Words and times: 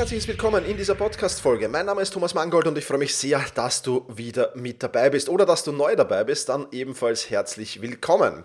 Herzliches 0.00 0.28
Willkommen 0.28 0.64
in 0.64 0.78
dieser 0.78 0.94
Podcast-Folge. 0.94 1.68
Mein 1.68 1.84
Name 1.84 2.00
ist 2.00 2.14
Thomas 2.14 2.32
Mangold 2.32 2.66
und 2.66 2.78
ich 2.78 2.86
freue 2.86 2.96
mich 2.96 3.14
sehr, 3.14 3.44
dass 3.54 3.82
du 3.82 4.06
wieder 4.08 4.50
mit 4.54 4.82
dabei 4.82 5.10
bist 5.10 5.28
oder 5.28 5.44
dass 5.44 5.62
du 5.62 5.72
neu 5.72 5.94
dabei 5.94 6.24
bist, 6.24 6.48
dann 6.48 6.66
ebenfalls 6.72 7.28
herzlich 7.28 7.82
willkommen. 7.82 8.44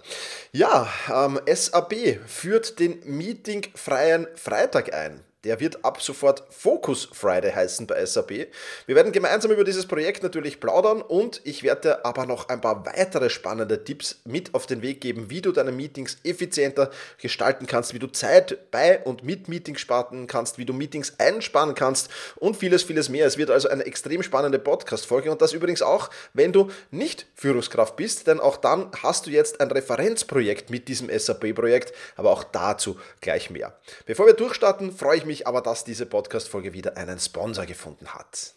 Ja, 0.51 0.89
ähm, 1.09 1.39
SAP 1.45 2.19
führt 2.27 2.77
den 2.79 2.99
meetingfreien 3.05 4.27
Freitag 4.35 4.93
ein. 4.93 5.24
Der 5.45 5.59
wird 5.59 5.85
ab 5.85 6.01
sofort 6.01 6.43
Focus 6.49 7.07
Friday 7.13 7.51
heißen 7.51 7.85
bei 7.85 8.03
SAP. 8.03 8.47
Wir 8.87 8.95
werden 8.95 9.11
gemeinsam 9.11 9.51
über 9.51 9.63
dieses 9.63 9.85
Projekt 9.85 10.23
natürlich 10.23 10.59
plaudern 10.59 11.03
und 11.03 11.39
ich 11.43 11.61
werde 11.61 12.03
aber 12.03 12.25
noch 12.25 12.49
ein 12.49 12.61
paar 12.61 12.83
weitere 12.87 13.29
spannende 13.29 13.83
Tipps 13.83 14.21
mit 14.25 14.55
auf 14.55 14.65
den 14.65 14.81
Weg 14.81 15.01
geben, 15.01 15.29
wie 15.29 15.41
du 15.41 15.51
deine 15.51 15.71
Meetings 15.71 16.17
effizienter 16.23 16.89
gestalten 17.21 17.67
kannst, 17.67 17.93
wie 17.93 17.99
du 17.99 18.07
Zeit 18.07 18.71
bei 18.71 18.99
und 19.03 19.23
mit 19.23 19.47
Meetings 19.47 19.81
sparen 19.81 20.25
kannst, 20.25 20.57
wie 20.57 20.65
du 20.65 20.73
Meetings 20.73 21.13
einsparen 21.19 21.75
kannst 21.75 22.09
und 22.37 22.57
vieles, 22.57 22.81
vieles 22.81 23.09
mehr. 23.09 23.27
Es 23.27 23.37
wird 23.37 23.51
also 23.51 23.69
eine 23.69 23.85
extrem 23.85 24.23
spannende 24.23 24.57
Podcast-Folge 24.57 25.31
und 25.31 25.43
das 25.43 25.53
übrigens 25.53 25.83
auch, 25.83 26.09
wenn 26.33 26.53
du 26.53 26.71
nicht 26.89 27.27
Führungskraft 27.35 27.95
bist, 27.97 28.25
denn 28.25 28.39
auch 28.39 28.57
dann 28.57 28.89
hast 29.03 29.27
du 29.27 29.29
jetzt 29.29 29.61
ein 29.61 29.69
Referenzprojekt 29.69 30.71
mit 30.71 30.87
diesem 30.87 31.07
SAP-Projekt, 31.15 31.93
aber 32.15 32.31
auch 32.31 32.43
dazu 32.43 32.97
gleich 33.21 33.51
mehr. 33.51 33.77
Bevor 34.07 34.25
wir 34.25 34.33
durchstarten, 34.33 34.91
freue 34.91 35.17
ich 35.17 35.25
mich 35.25 35.34
mich 35.35 35.47
aber, 35.47 35.59
dass 35.59 35.83
diese 35.83 36.05
Podcast-Folge 36.05 36.71
wieder 36.71 36.95
einen 36.95 37.19
Sponsor 37.19 37.65
gefunden 37.65 38.07
hat. 38.07 38.53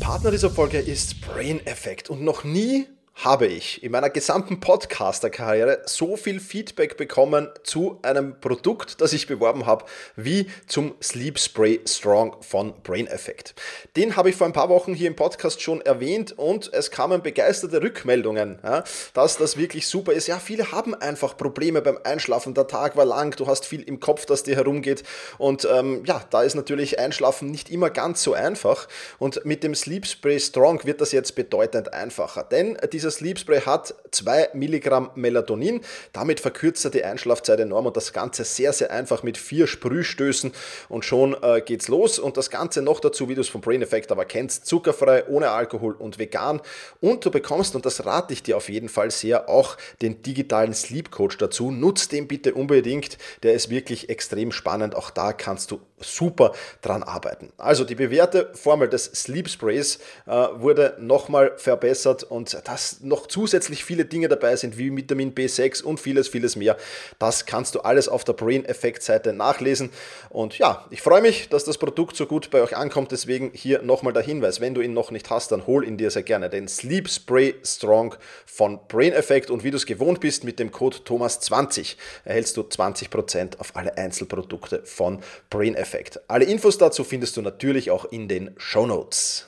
Partner 0.00 0.32
dieser 0.32 0.50
Folge 0.50 0.80
ist 0.80 1.20
Brain 1.20 1.64
Effect 1.64 2.10
und 2.10 2.22
noch 2.22 2.42
nie 2.42 2.88
habe 3.24 3.46
ich 3.46 3.82
in 3.82 3.92
meiner 3.92 4.08
gesamten 4.08 4.60
Podcaster-Karriere 4.60 5.82
so 5.84 6.16
viel 6.16 6.40
Feedback 6.40 6.96
bekommen 6.96 7.48
zu 7.64 7.98
einem 8.00 8.40
Produkt, 8.40 9.02
das 9.02 9.12
ich 9.12 9.26
beworben 9.26 9.66
habe, 9.66 9.84
wie 10.16 10.46
zum 10.66 10.94
Sleep 11.02 11.38
Spray 11.38 11.80
Strong 11.86 12.36
von 12.40 12.72
Brain 12.82 13.06
Effect. 13.06 13.54
Den 13.94 14.16
habe 14.16 14.30
ich 14.30 14.36
vor 14.36 14.46
ein 14.46 14.54
paar 14.54 14.70
Wochen 14.70 14.94
hier 14.94 15.08
im 15.08 15.16
Podcast 15.16 15.60
schon 15.60 15.82
erwähnt 15.82 16.32
und 16.38 16.72
es 16.72 16.90
kamen 16.90 17.22
begeisterte 17.22 17.82
Rückmeldungen, 17.82 18.58
ja, 18.62 18.84
dass 19.12 19.36
das 19.36 19.58
wirklich 19.58 19.86
super 19.86 20.14
ist. 20.14 20.26
Ja, 20.26 20.38
viele 20.38 20.72
haben 20.72 20.94
einfach 20.94 21.36
Probleme 21.36 21.82
beim 21.82 21.98
Einschlafen. 22.02 22.54
Der 22.54 22.68
Tag 22.68 22.96
war 22.96 23.04
lang, 23.04 23.36
du 23.36 23.46
hast 23.46 23.66
viel 23.66 23.82
im 23.82 24.00
Kopf, 24.00 24.24
das 24.24 24.44
dir 24.44 24.56
herumgeht 24.56 25.02
und 25.36 25.68
ähm, 25.70 26.04
ja, 26.06 26.24
da 26.30 26.42
ist 26.42 26.54
natürlich 26.54 26.98
Einschlafen 26.98 27.50
nicht 27.50 27.70
immer 27.70 27.90
ganz 27.90 28.22
so 28.22 28.32
einfach 28.32 28.88
und 29.18 29.44
mit 29.44 29.62
dem 29.62 29.74
Sleep 29.74 30.06
Spray 30.06 30.40
Strong 30.40 30.86
wird 30.86 31.02
das 31.02 31.12
jetzt 31.12 31.34
bedeutend 31.34 31.92
einfacher, 31.92 32.44
denn 32.44 32.78
dieser 32.92 33.09
dieser 33.10 33.18
Sleep 33.18 33.38
Spray 33.38 33.60
hat 33.62 33.94
2 34.12 34.50
Milligramm 34.54 35.10
Melatonin. 35.14 35.80
Damit 36.12 36.40
verkürzt 36.40 36.84
er 36.84 36.90
die 36.90 37.04
Einschlafzeit 37.04 37.58
enorm 37.60 37.86
und 37.86 37.96
das 37.96 38.12
Ganze 38.12 38.44
sehr, 38.44 38.72
sehr 38.72 38.90
einfach 38.90 39.22
mit 39.22 39.36
vier 39.36 39.66
Sprühstößen 39.66 40.52
und 40.88 41.04
schon 41.04 41.36
äh, 41.42 41.60
geht's 41.60 41.88
los. 41.88 42.18
Und 42.18 42.36
das 42.36 42.50
Ganze 42.50 42.82
noch 42.82 43.00
dazu, 43.00 43.28
wie 43.28 43.34
du 43.34 43.40
es 43.40 43.48
vom 43.48 43.60
Brain 43.60 43.82
Effect 43.82 44.12
aber 44.12 44.24
kennst, 44.24 44.66
zuckerfrei, 44.66 45.26
ohne 45.26 45.50
Alkohol 45.50 45.94
und 45.94 46.18
vegan. 46.18 46.60
Und 47.00 47.24
du 47.24 47.30
bekommst, 47.30 47.74
und 47.74 47.84
das 47.84 48.04
rate 48.04 48.32
ich 48.32 48.42
dir 48.42 48.56
auf 48.56 48.68
jeden 48.68 48.88
Fall 48.88 49.10
sehr, 49.10 49.48
auch 49.48 49.76
den 50.02 50.22
digitalen 50.22 50.74
Sleep 50.74 51.10
Coach 51.10 51.36
dazu. 51.38 51.70
Nutz 51.70 52.08
den 52.08 52.28
bitte 52.28 52.54
unbedingt. 52.54 53.18
Der 53.42 53.54
ist 53.54 53.70
wirklich 53.70 54.08
extrem 54.08 54.52
spannend. 54.52 54.94
Auch 54.94 55.10
da 55.10 55.32
kannst 55.32 55.70
du 55.70 55.80
super 56.00 56.52
dran 56.82 57.02
arbeiten. 57.02 57.52
Also 57.58 57.84
die 57.84 57.94
bewährte 57.94 58.50
Formel 58.54 58.88
des 58.88 59.04
Sleep 59.04 59.48
Sprays 59.48 59.98
äh, 60.26 60.30
wurde 60.30 60.96
nochmal 60.98 61.52
verbessert 61.56 62.24
und 62.24 62.60
das 62.64 63.00
noch 63.00 63.26
zusätzlich 63.26 63.84
viele 63.84 64.04
Dinge 64.04 64.28
dabei 64.28 64.56
sind, 64.56 64.78
wie 64.78 64.94
Vitamin 64.96 65.34
B6 65.34 65.82
und 65.82 66.00
vieles, 66.00 66.28
vieles 66.28 66.56
mehr. 66.56 66.76
Das 67.18 67.46
kannst 67.46 67.74
du 67.74 67.80
alles 67.80 68.08
auf 68.08 68.24
der 68.24 68.32
Brain 68.32 68.64
Effect 68.64 69.02
Seite 69.02 69.32
nachlesen. 69.32 69.90
Und 70.28 70.58
ja, 70.58 70.86
ich 70.90 71.02
freue 71.02 71.22
mich, 71.22 71.48
dass 71.48 71.64
das 71.64 71.78
Produkt 71.78 72.16
so 72.16 72.26
gut 72.26 72.50
bei 72.50 72.62
euch 72.62 72.76
ankommt. 72.76 73.12
Deswegen 73.12 73.50
hier 73.52 73.82
nochmal 73.82 74.12
der 74.12 74.22
Hinweis, 74.22 74.60
wenn 74.60 74.74
du 74.74 74.80
ihn 74.80 74.92
noch 74.92 75.10
nicht 75.10 75.30
hast, 75.30 75.52
dann 75.52 75.66
hol 75.66 75.86
ihn 75.86 75.96
dir 75.96 76.10
sehr 76.10 76.22
gerne. 76.22 76.50
Den 76.50 76.68
Sleep 76.68 77.08
Spray 77.08 77.54
Strong 77.64 78.14
von 78.46 78.80
Brain 78.88 79.12
Effect. 79.12 79.50
Und 79.50 79.64
wie 79.64 79.70
du 79.70 79.76
es 79.76 79.86
gewohnt 79.86 80.20
bist, 80.20 80.44
mit 80.44 80.58
dem 80.58 80.70
Code 80.70 80.98
Thomas20 81.04 81.96
erhältst 82.24 82.56
du 82.56 82.62
20% 82.62 83.58
auf 83.58 83.76
alle 83.76 83.96
Einzelprodukte 83.96 84.82
von 84.84 85.20
Brain 85.50 85.74
Effect. 85.74 85.89
Alle 86.28 86.44
Infos 86.44 86.78
dazu 86.78 87.04
findest 87.04 87.36
du 87.36 87.42
natürlich 87.42 87.90
auch 87.90 88.04
in 88.04 88.28
den 88.28 88.50
Show 88.56 88.86
Notes. 88.86 89.46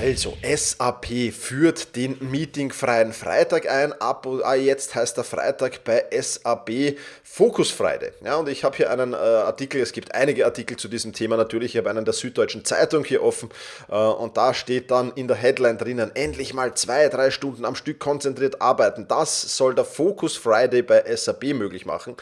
Also, 0.00 0.36
SAP 0.44 1.32
führt 1.32 1.96
den 1.96 2.18
meetingfreien 2.20 3.12
Freitag 3.12 3.68
ein. 3.68 3.92
Ab 3.94 4.28
ah, 4.44 4.54
jetzt 4.54 4.94
heißt 4.94 5.16
der 5.16 5.24
Freitag 5.24 5.82
bei 5.82 6.04
SAP 6.12 6.96
Focus 7.24 7.72
Friday. 7.72 8.12
Ja, 8.24 8.36
und 8.36 8.48
ich 8.48 8.62
habe 8.62 8.76
hier 8.76 8.92
einen 8.92 9.12
äh, 9.12 9.16
Artikel, 9.16 9.80
es 9.80 9.90
gibt 9.90 10.14
einige 10.14 10.44
Artikel 10.44 10.76
zu 10.76 10.86
diesem 10.86 11.14
Thema 11.14 11.36
natürlich. 11.36 11.74
Ich 11.74 11.78
habe 11.78 11.90
einen 11.90 12.04
der 12.04 12.14
Süddeutschen 12.14 12.64
Zeitung 12.64 13.02
hier 13.02 13.24
offen 13.24 13.48
äh, 13.88 13.96
und 13.96 14.36
da 14.36 14.54
steht 14.54 14.92
dann 14.92 15.10
in 15.16 15.26
der 15.26 15.36
Headline 15.36 15.78
drinnen: 15.78 16.14
endlich 16.14 16.54
mal 16.54 16.74
zwei, 16.74 17.08
drei 17.08 17.32
Stunden 17.32 17.64
am 17.64 17.74
Stück 17.74 17.98
konzentriert 17.98 18.62
arbeiten. 18.62 19.08
Das 19.08 19.56
soll 19.56 19.74
der 19.74 19.84
Focus 19.84 20.36
Friday 20.36 20.82
bei 20.82 21.04
SAP 21.16 21.42
möglich 21.54 21.86
machen. 21.86 22.14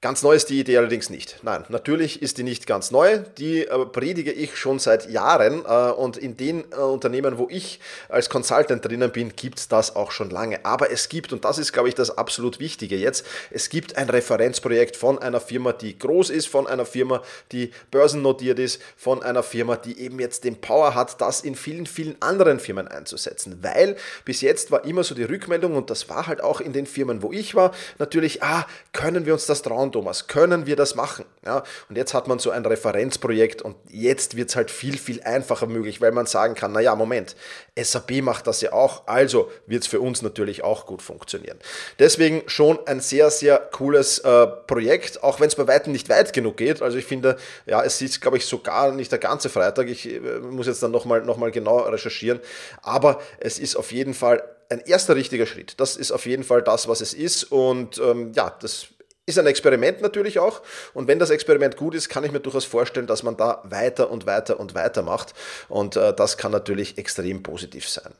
Ganz 0.00 0.22
neu 0.22 0.34
ist 0.34 0.48
die 0.48 0.60
Idee 0.60 0.76
allerdings 0.78 1.10
nicht. 1.10 1.40
Nein, 1.42 1.64
natürlich 1.70 2.22
ist 2.22 2.38
die 2.38 2.44
nicht 2.44 2.68
ganz 2.68 2.92
neu. 2.92 3.18
Die 3.36 3.66
äh, 3.66 3.84
predige 3.86 4.30
ich 4.30 4.56
schon 4.56 4.78
seit 4.78 5.10
Jahren 5.10 5.64
äh, 5.64 5.90
und 5.90 6.16
in 6.16 6.36
den 6.36 6.62
äh, 6.70 6.76
Unternehmen, 6.76 7.36
wo 7.36 7.48
ich 7.50 7.80
als 8.08 8.30
Consultant 8.30 8.84
drinnen 8.84 9.10
bin, 9.10 9.34
gibt 9.34 9.58
es 9.58 9.66
das 9.66 9.96
auch 9.96 10.12
schon 10.12 10.30
lange. 10.30 10.64
Aber 10.64 10.92
es 10.92 11.08
gibt, 11.08 11.32
und 11.32 11.44
das 11.44 11.58
ist, 11.58 11.72
glaube 11.72 11.88
ich, 11.88 11.96
das 11.96 12.16
absolut 12.16 12.60
Wichtige 12.60 12.94
jetzt, 12.94 13.26
es 13.50 13.70
gibt 13.70 13.96
ein 13.96 14.08
Referenzprojekt 14.08 14.94
von 14.94 15.18
einer 15.18 15.40
Firma, 15.40 15.72
die 15.72 15.98
groß 15.98 16.30
ist, 16.30 16.46
von 16.46 16.68
einer 16.68 16.86
Firma, 16.86 17.20
die 17.50 17.72
börsennotiert 17.90 18.60
ist, 18.60 18.80
von 18.96 19.24
einer 19.24 19.42
Firma, 19.42 19.74
die 19.74 19.98
eben 19.98 20.20
jetzt 20.20 20.44
den 20.44 20.60
Power 20.60 20.94
hat, 20.94 21.20
das 21.20 21.40
in 21.40 21.56
vielen, 21.56 21.86
vielen 21.86 22.14
anderen 22.22 22.60
Firmen 22.60 22.86
einzusetzen. 22.86 23.58
Weil 23.62 23.96
bis 24.24 24.42
jetzt 24.42 24.70
war 24.70 24.84
immer 24.84 25.02
so 25.02 25.16
die 25.16 25.24
Rückmeldung, 25.24 25.74
und 25.74 25.90
das 25.90 26.08
war 26.08 26.28
halt 26.28 26.40
auch 26.40 26.60
in 26.60 26.72
den 26.72 26.86
Firmen, 26.86 27.20
wo 27.24 27.32
ich 27.32 27.56
war, 27.56 27.72
natürlich, 27.98 28.44
ah, 28.44 28.64
können 28.92 29.26
wir 29.26 29.32
uns 29.32 29.46
das 29.46 29.62
trauen? 29.62 29.87
Schauen, 29.88 29.92
Thomas, 29.92 30.26
können 30.26 30.66
wir 30.66 30.76
das 30.76 30.94
machen? 30.94 31.24
Ja, 31.44 31.62
und 31.88 31.96
jetzt 31.96 32.14
hat 32.14 32.28
man 32.28 32.38
so 32.38 32.50
ein 32.50 32.64
Referenzprojekt 32.64 33.62
und 33.62 33.76
jetzt 33.88 34.36
wird 34.36 34.50
es 34.50 34.56
halt 34.56 34.70
viel, 34.70 34.98
viel 34.98 35.22
einfacher 35.22 35.66
möglich, 35.66 36.00
weil 36.00 36.12
man 36.12 36.26
sagen 36.26 36.54
kann, 36.54 36.72
naja, 36.72 36.94
Moment, 36.94 37.36
SAP 37.76 38.22
macht 38.22 38.46
das 38.46 38.60
ja 38.60 38.72
auch, 38.72 39.06
also 39.06 39.50
wird 39.66 39.82
es 39.82 39.88
für 39.88 40.00
uns 40.00 40.22
natürlich 40.22 40.62
auch 40.62 40.86
gut 40.86 41.00
funktionieren. 41.02 41.58
Deswegen 41.98 42.42
schon 42.46 42.78
ein 42.86 43.00
sehr, 43.00 43.30
sehr 43.30 43.58
cooles 43.58 44.18
äh, 44.20 44.46
Projekt, 44.46 45.22
auch 45.22 45.40
wenn 45.40 45.48
es 45.48 45.56
bei 45.56 45.66
weitem 45.66 45.92
nicht 45.92 46.08
weit 46.08 46.32
genug 46.32 46.56
geht. 46.56 46.82
Also 46.82 46.98
ich 46.98 47.06
finde, 47.06 47.36
ja, 47.66 47.82
es 47.82 48.00
ist, 48.02 48.20
glaube 48.20 48.36
ich, 48.36 48.46
sogar 48.46 48.92
nicht 48.92 49.10
der 49.12 49.18
ganze 49.18 49.48
Freitag. 49.48 49.88
Ich 49.88 50.06
äh, 50.12 50.20
muss 50.40 50.66
jetzt 50.66 50.82
dann 50.82 50.90
nochmal 50.90 51.22
noch 51.22 51.36
mal 51.36 51.50
genau 51.50 51.78
recherchieren. 51.78 52.40
Aber 52.82 53.20
es 53.38 53.58
ist 53.58 53.76
auf 53.76 53.92
jeden 53.92 54.14
Fall 54.14 54.42
ein 54.70 54.80
erster 54.80 55.16
richtiger 55.16 55.46
Schritt. 55.46 55.80
Das 55.80 55.96
ist 55.96 56.12
auf 56.12 56.26
jeden 56.26 56.44
Fall 56.44 56.62
das, 56.62 56.88
was 56.88 57.00
es 57.00 57.14
ist. 57.14 57.44
Und 57.44 57.98
ähm, 57.98 58.32
ja, 58.34 58.54
das 58.60 58.88
ist 59.28 59.38
ein 59.38 59.46
Experiment 59.46 60.00
natürlich 60.00 60.38
auch. 60.38 60.62
Und 60.94 61.06
wenn 61.06 61.18
das 61.18 61.30
Experiment 61.30 61.76
gut 61.76 61.94
ist, 61.94 62.08
kann 62.08 62.24
ich 62.24 62.32
mir 62.32 62.40
durchaus 62.40 62.64
vorstellen, 62.64 63.06
dass 63.06 63.22
man 63.22 63.36
da 63.36 63.62
weiter 63.64 64.10
und 64.10 64.26
weiter 64.26 64.58
und 64.58 64.74
weiter 64.74 65.02
macht. 65.02 65.34
Und 65.68 65.96
äh, 65.96 66.14
das 66.14 66.38
kann 66.38 66.50
natürlich 66.50 66.98
extrem 66.98 67.42
positiv 67.42 67.88
sein. 67.88 68.12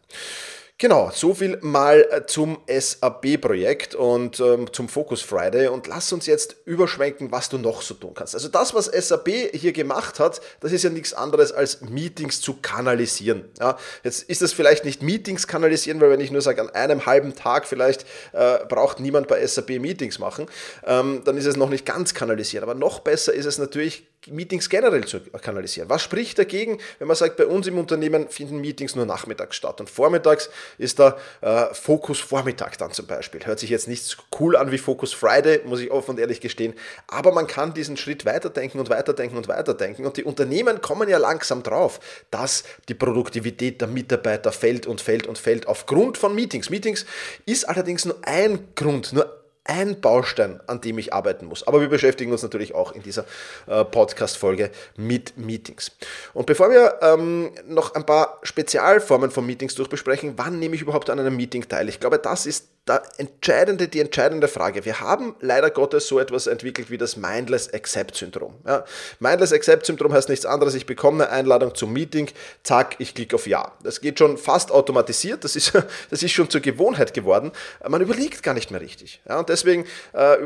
Genau, 0.80 1.10
so 1.12 1.34
viel 1.34 1.58
mal 1.60 2.06
äh, 2.08 2.24
zum 2.26 2.58
SAP-Projekt 2.68 3.96
und 3.96 4.38
ähm, 4.38 4.72
zum 4.72 4.88
Focus 4.88 5.22
Friday 5.22 5.66
und 5.66 5.88
lass 5.88 6.12
uns 6.12 6.26
jetzt 6.26 6.54
überschwenken, 6.66 7.32
was 7.32 7.48
du 7.48 7.58
noch 7.58 7.82
so 7.82 7.94
tun 7.94 8.12
kannst. 8.14 8.36
Also 8.36 8.46
das, 8.46 8.74
was 8.74 8.84
SAP 8.84 9.28
hier 9.54 9.72
gemacht 9.72 10.20
hat, 10.20 10.40
das 10.60 10.70
ist 10.70 10.84
ja 10.84 10.90
nichts 10.90 11.14
anderes 11.14 11.50
als 11.50 11.80
Meetings 11.80 12.40
zu 12.40 12.58
kanalisieren. 12.62 13.46
Ja, 13.58 13.76
jetzt 14.04 14.22
ist 14.30 14.40
das 14.40 14.52
vielleicht 14.52 14.84
nicht 14.84 15.02
Meetings 15.02 15.48
kanalisieren, 15.48 16.00
weil 16.00 16.10
wenn 16.10 16.20
ich 16.20 16.30
nur 16.30 16.42
sage, 16.42 16.62
an 16.62 16.70
einem 16.70 17.06
halben 17.06 17.34
Tag 17.34 17.66
vielleicht 17.66 18.06
äh, 18.30 18.64
braucht 18.68 19.00
niemand 19.00 19.26
bei 19.26 19.44
SAP 19.44 19.80
Meetings 19.80 20.20
machen, 20.20 20.46
ähm, 20.86 21.22
dann 21.24 21.36
ist 21.36 21.46
es 21.46 21.56
noch 21.56 21.70
nicht 21.70 21.86
ganz 21.86 22.14
kanalisieren. 22.14 22.62
Aber 22.62 22.78
noch 22.78 23.00
besser 23.00 23.34
ist 23.34 23.46
es 23.46 23.58
natürlich 23.58 24.06
Meetings 24.26 24.68
generell 24.68 25.06
zu 25.06 25.20
kanalisieren. 25.20 25.88
Was 25.88 26.02
spricht 26.02 26.38
dagegen, 26.38 26.78
wenn 26.98 27.08
man 27.08 27.16
sagt, 27.16 27.36
bei 27.36 27.46
uns 27.46 27.66
im 27.66 27.78
Unternehmen 27.78 28.28
finden 28.28 28.60
Meetings 28.60 28.96
nur 28.96 29.06
nachmittags 29.06 29.56
statt 29.56 29.80
und 29.80 29.88
vormittags 29.88 30.50
ist 30.76 30.98
da 30.98 31.16
äh, 31.40 31.72
Focus 31.72 32.18
Vormittag 32.18 32.76
dann 32.78 32.92
zum 32.92 33.06
Beispiel. 33.06 33.46
Hört 33.46 33.60
sich 33.60 33.70
jetzt 33.70 33.86
nicht 33.88 34.02
so 34.02 34.18
cool 34.38 34.56
an 34.56 34.70
wie 34.72 34.78
Focus 34.78 35.12
Friday, 35.12 35.60
muss 35.64 35.80
ich 35.80 35.90
offen 35.90 36.12
und 36.12 36.18
ehrlich 36.18 36.40
gestehen, 36.40 36.74
aber 37.06 37.32
man 37.32 37.46
kann 37.46 37.74
diesen 37.74 37.96
Schritt 37.96 38.24
weiterdenken 38.24 38.80
und 38.80 38.90
weiterdenken 38.90 39.36
und 39.36 39.48
weiterdenken 39.48 40.04
und 40.04 40.16
die 40.16 40.24
Unternehmen 40.24 40.80
kommen 40.80 41.08
ja 41.08 41.18
langsam 41.18 41.62
drauf, 41.62 42.00
dass 42.30 42.64
die 42.88 42.94
Produktivität 42.94 43.80
der 43.80 43.88
Mitarbeiter 43.88 44.52
fällt 44.52 44.86
und 44.86 45.00
fällt 45.00 45.26
und 45.26 45.38
fällt 45.38 45.68
aufgrund 45.68 46.18
von 46.18 46.34
Meetings. 46.34 46.70
Meetings 46.70 47.06
ist 47.46 47.68
allerdings 47.68 48.04
nur 48.04 48.16
ein 48.22 48.68
Grund, 48.74 49.12
nur 49.12 49.37
ein 49.68 50.00
Baustein, 50.00 50.60
an 50.66 50.80
dem 50.80 50.98
ich 50.98 51.12
arbeiten 51.12 51.46
muss. 51.46 51.66
Aber 51.66 51.80
wir 51.80 51.88
beschäftigen 51.88 52.32
uns 52.32 52.42
natürlich 52.42 52.74
auch 52.74 52.92
in 52.92 53.02
dieser 53.02 53.24
äh, 53.66 53.84
Podcast-Folge 53.84 54.70
mit 54.96 55.36
Meetings. 55.36 55.92
Und 56.32 56.46
bevor 56.46 56.70
wir 56.70 56.98
ähm, 57.02 57.52
noch 57.66 57.94
ein 57.94 58.06
paar 58.06 58.38
Spezialformen 58.42 59.30
von 59.30 59.46
Meetings 59.46 59.74
durchbesprechen, 59.74 60.34
wann 60.36 60.58
nehme 60.58 60.74
ich 60.74 60.82
überhaupt 60.82 61.10
an 61.10 61.20
einem 61.20 61.36
Meeting 61.36 61.68
teil? 61.68 61.88
Ich 61.88 62.00
glaube, 62.00 62.18
das 62.18 62.46
ist 62.46 62.68
der 62.88 63.02
entscheidende, 63.18 63.88
die 63.88 64.00
entscheidende 64.00 64.48
Frage. 64.48 64.84
Wir 64.84 65.00
haben 65.00 65.34
leider 65.40 65.70
Gottes 65.70 66.08
so 66.08 66.18
etwas 66.18 66.46
entwickelt 66.46 66.90
wie 66.90 66.98
das 66.98 67.16
Mindless 67.16 67.72
Accept 67.72 68.16
Syndrom. 68.16 68.54
Ja, 68.66 68.84
Mindless 69.20 69.52
Accept 69.52 69.86
Syndrom 69.86 70.12
heißt 70.12 70.28
nichts 70.28 70.46
anderes. 70.46 70.74
Ich 70.74 70.86
bekomme 70.86 71.28
eine 71.28 71.32
Einladung 71.32 71.74
zum 71.74 71.92
Meeting, 71.92 72.28
zack, 72.62 72.96
ich 72.98 73.14
klicke 73.14 73.36
auf 73.36 73.46
Ja. 73.46 73.72
Das 73.82 74.00
geht 74.00 74.18
schon 74.18 74.38
fast 74.38 74.70
automatisiert. 74.70 75.44
Das 75.44 75.56
ist, 75.56 75.72
das 76.10 76.22
ist 76.22 76.32
schon 76.32 76.48
zur 76.48 76.60
Gewohnheit 76.60 77.14
geworden. 77.14 77.52
Man 77.86 78.00
überlegt 78.00 78.42
gar 78.42 78.54
nicht 78.54 78.70
mehr 78.70 78.80
richtig. 78.80 79.20
Ja, 79.28 79.38
und 79.38 79.48
deswegen 79.48 79.84
äh, 80.12 80.36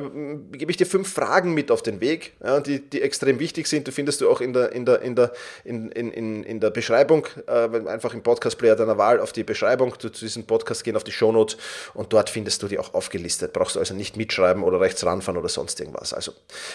gebe 0.53 0.71
ich 0.71 0.77
dir 0.77 0.87
fünf 0.87 1.13
Fragen 1.13 1.55
mit 1.55 1.71
auf 1.71 1.83
den 1.83 2.01
Weg, 2.01 2.35
ja, 2.45 2.61
die, 2.61 2.81
die 2.81 3.03
extrem 3.03 3.39
wichtig 3.39 3.69
sind. 3.69 3.87
Du 3.87 3.93
findest 3.93 4.21
du 4.21 4.31
auch 4.31 4.41
in 4.41 4.53
der, 4.53 4.73
in 4.73 4.85
der, 4.85 5.03
in 5.03 5.15
der, 5.15 5.33
in, 5.65 5.91
in, 5.91 6.43
in 6.43 6.61
der 6.61 6.71
Beschreibung, 6.71 7.27
äh, 7.47 7.69
einfach 7.89 8.15
im 8.15 8.23
Podcast-Player 8.23 8.77
deiner 8.77 8.99
Wahl 8.99 9.21
auf 9.21 9.33
die 9.33 9.45
Beschreibung 9.45 9.99
zu 9.99 10.09
diesem 10.09 10.45
Podcast 10.45 10.85
gehen, 10.85 10.97
auf 10.97 11.05
die 11.05 11.13
Shownotes 11.13 11.57
und 11.95 12.13
dort 12.13 12.32
findest 12.33 12.63
du 12.63 12.69
die 12.69 12.79
auch 12.79 12.95
aufgelistet. 12.95 13.53
Brauchst 13.53 13.77
du 13.77 13.81
also 13.81 13.95
nicht 13.95 14.17
mitschreiben 14.17 14.63
oder 14.63 14.81
rechts 14.81 15.05
ranfahren 15.05 15.39
oder 15.39 15.49
sonst 15.49 15.79
irgendwas. 15.79 16.13
Also 16.13 16.33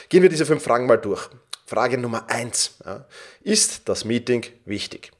gehen 0.09 0.21
wir 0.21 0.29
diese 0.29 0.45
fünf 0.45 0.63
Fragen 0.63 0.85
mal 0.85 0.97
durch. 0.97 1.29
Frage 1.65 1.97
Nummer 1.97 2.29
eins. 2.29 2.75
Ja, 2.85 3.05
ist 3.41 3.81
das 3.85 4.05
Meeting 4.05 4.45
wichtig? 4.65 5.11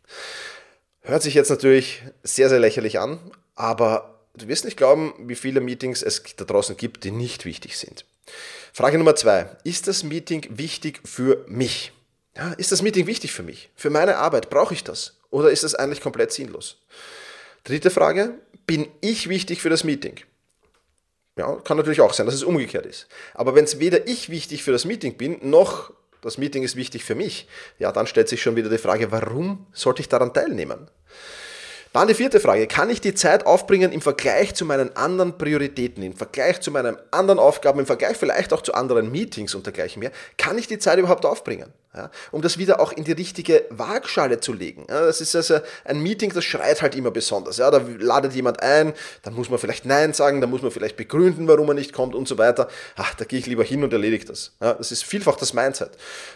Hört 1.02 1.22
sich 1.22 1.34
jetzt 1.34 1.50
natürlich 1.50 2.04
sehr, 2.24 2.50
sehr 2.50 2.60
lächerlich 2.60 3.00
an, 3.00 3.20
aber 3.56 4.20
du 4.36 4.48
wirst 4.48 4.66
nicht 4.66 4.78
glauben, 4.78 5.14
wie 5.20 5.36
viele 5.36 5.60
Meetings 5.60 6.04
es 6.04 6.24
da 6.36 6.46
draußen 6.46 6.78
gibt, 6.78 7.04
die 7.04 7.12
nicht 7.12 7.46
wichtig 7.46 7.78
sind. 7.78 8.06
Frage 8.74 8.98
Nummer 8.98 9.16
zwei. 9.16 9.50
Ist 9.64 9.88
das 9.88 10.04
Meeting 10.04 10.46
wichtig 10.50 11.02
für 11.06 11.46
mich? 11.48 11.92
Ja, 12.36 12.54
ist 12.54 12.72
das 12.72 12.82
Meeting 12.82 13.08
wichtig 13.08 13.32
für 13.32 13.44
mich? 13.44 13.70
Für 13.76 13.90
meine 13.90 14.18
Arbeit? 14.18 14.50
Brauche 14.50 14.74
ich 14.74 14.84
das? 14.84 15.18
Oder 15.30 15.50
ist 15.50 15.64
das 15.64 15.76
eigentlich 15.76 16.02
komplett 16.02 16.32
sinnlos? 16.32 16.78
Dritte 17.64 17.90
Frage. 17.90 18.36
Bin 18.68 18.88
ich 19.02 19.30
wichtig 19.30 19.62
für 19.62 19.70
das 19.70 19.84
Meeting? 19.84 20.20
Ja, 21.38 21.56
kann 21.56 21.78
natürlich 21.78 22.02
auch 22.02 22.14
sein, 22.14 22.26
dass 22.26 22.36
es 22.36 22.44
umgekehrt 22.44 22.86
ist. 22.86 23.08
Aber 23.34 23.56
wenn 23.56 23.64
es 23.64 23.80
weder 23.80 24.08
ich 24.08 24.30
wichtig 24.30 24.64
für 24.64 24.72
das 24.72 24.86
Meeting 24.86 25.18
bin, 25.18 25.38
noch 25.42 25.92
das 26.22 26.38
Meeting 26.38 26.64
ist 26.64 26.76
wichtig 26.76 27.04
für 27.04 27.16
mich, 27.16 27.48
ja, 27.80 27.92
dann 27.92 28.08
stellt 28.08 28.28
sich 28.28 28.42
schon 28.42 28.56
wieder 28.56 28.70
die 28.70 28.78
Frage, 28.78 29.12
warum 29.12 29.66
sollte 29.72 30.02
ich 30.02 30.10
daran 30.10 30.34
teilnehmen? 30.34 30.90
Dann 31.94 32.08
die 32.08 32.14
vierte 32.14 32.40
Frage. 32.40 32.68
Kann 32.68 32.90
ich 32.90 33.02
die 33.02 33.14
Zeit 33.14 33.46
aufbringen 33.46 33.92
im 33.92 34.02
Vergleich 34.02 34.54
zu 34.54 34.66
meinen 34.66 34.96
anderen 34.96 35.38
Prioritäten, 35.38 36.04
im 36.04 36.16
Vergleich 36.16 36.60
zu 36.62 36.70
meinen 36.70 36.98
anderen 37.12 37.40
Aufgaben, 37.40 37.80
im 37.80 37.86
Vergleich 37.86 38.18
vielleicht 38.18 38.52
auch 38.54 38.62
zu 38.62 38.74
anderen 38.74 39.12
Meetings 39.12 39.56
und 39.56 39.66
dergleichen 39.66 40.02
mehr? 40.02 40.12
Kann 40.38 40.58
ich 40.58 40.68
die 40.68 40.80
Zeit 40.80 41.00
überhaupt 41.00 41.26
aufbringen? 41.26 41.74
Ja, 41.98 42.12
um 42.32 42.44
das 42.44 42.60
wieder 42.60 42.80
auch 42.80 42.92
in 42.92 43.06
die 43.06 43.14
richtige 43.14 43.66
Waagschale 43.72 44.40
zu 44.40 44.54
legen. 44.54 44.86
Ja, 44.88 45.02
das 45.02 45.20
ist 45.20 45.36
also 45.36 45.60
ein 45.84 46.00
Meeting, 46.00 46.32
das 46.32 46.46
schreit 46.46 46.84
halt 46.84 46.94
immer 46.94 47.10
besonders. 47.10 47.58
Ja, 47.58 47.72
da 47.72 47.82
ladet 47.98 48.34
jemand 48.34 48.62
ein, 48.62 48.94
dann 49.24 49.34
muss 49.34 49.50
man 49.50 49.58
vielleicht 49.58 49.84
Nein 49.86 50.14
sagen, 50.14 50.40
dann 50.40 50.52
muss 50.52 50.62
man 50.62 50.70
vielleicht 50.70 50.96
begründen, 50.96 51.48
warum 51.48 51.68
er 51.70 51.74
nicht 51.74 51.94
kommt 51.94 52.14
und 52.14 52.28
so 52.28 52.38
weiter. 52.38 52.68
Ach, 52.98 53.16
da 53.16 53.26
gehe 53.26 53.40
ich 53.40 53.48
lieber 53.48 53.64
hin 53.64 53.84
und 53.84 53.92
erledige 53.92 54.26
das. 54.26 54.52
Das 54.60 54.92
ist 54.92 55.06
vielfach 55.06 55.38
das 55.38 55.54
Mindset. 55.54 55.90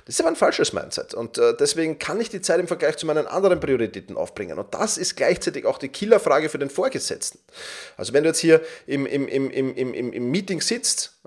Das 0.06 0.16
ist 0.16 0.20
aber 0.22 0.30
ein 0.30 0.36
falsches 0.36 0.74
Mindset. 0.74 1.14
Und 1.14 1.38
äh, 1.38 1.56
deswegen 1.56 2.00
kann 2.00 2.20
ich 2.20 2.30
die 2.30 2.42
Zeit 2.42 2.60
im 2.60 2.68
Vergleich 2.68 2.98
zu 2.98 3.06
meinen 3.06 3.28
anderen 3.28 3.60
Prioritäten 3.60 4.18
aufbringen. 4.18 4.58
Und 4.58 4.74
das 4.74 4.98
ist 4.98 5.16
gleichzeitig 5.16 5.66
auch 5.68 5.78
die 5.78 5.90
Killerfrage 5.90 6.50
für 6.50 6.58
den 6.58 6.72
Vorgesetzten. 6.72 7.38
Also 7.98 8.14
wenn 8.14 8.24
du 8.24 8.30
jetzt 8.30 8.40
hier 8.40 8.62
im, 8.88 9.06
im, 9.06 9.28
im, 9.28 9.52
im, 9.52 9.76
im, 9.76 10.12
im 10.12 10.32
Meeting 10.32 10.60
sitzt 10.60 11.20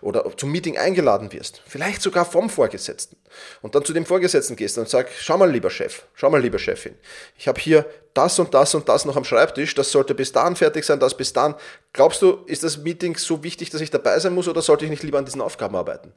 oder 0.00 0.24
zum 0.38 0.50
Meeting 0.50 0.78
eingeladen 0.78 1.34
wirst, 1.34 1.60
vielleicht 1.66 2.00
sogar 2.00 2.24
vom 2.24 2.48
Vorgesetzten, 2.48 3.16
und 3.62 3.74
dann 3.74 3.84
zu 3.84 3.92
dem 3.92 4.06
Vorgesetzten 4.06 4.56
gehst 4.56 4.78
und 4.78 4.88
sagst, 4.88 5.14
schau 5.18 5.36
mal 5.36 5.50
lieber 5.50 5.70
Chef, 5.70 6.02
schau 6.14 6.30
mal 6.30 6.40
lieber 6.40 6.58
Chefin, 6.58 6.94
ich 7.38 7.48
habe 7.48 7.60
hier 7.60 7.86
das 8.14 8.38
und 8.38 8.54
das 8.54 8.74
und 8.74 8.88
das 8.88 9.04
noch 9.04 9.16
am 9.16 9.24
Schreibtisch, 9.24 9.74
das 9.74 9.90
sollte 9.90 10.14
bis 10.14 10.32
dahin 10.32 10.56
fertig 10.56 10.84
sein, 10.84 11.00
das 11.00 11.16
bis 11.16 11.32
dahin. 11.32 11.54
Glaubst 11.92 12.22
du, 12.22 12.44
ist 12.46 12.62
das 12.62 12.78
Meeting 12.78 13.16
so 13.16 13.42
wichtig, 13.42 13.70
dass 13.70 13.80
ich 13.80 13.90
dabei 13.90 14.18
sein 14.18 14.34
muss 14.34 14.48
oder 14.48 14.62
sollte 14.62 14.84
ich 14.84 14.90
nicht 14.90 15.02
lieber 15.02 15.18
an 15.18 15.24
diesen 15.24 15.40
Aufgaben 15.40 15.74
arbeiten? 15.74 16.12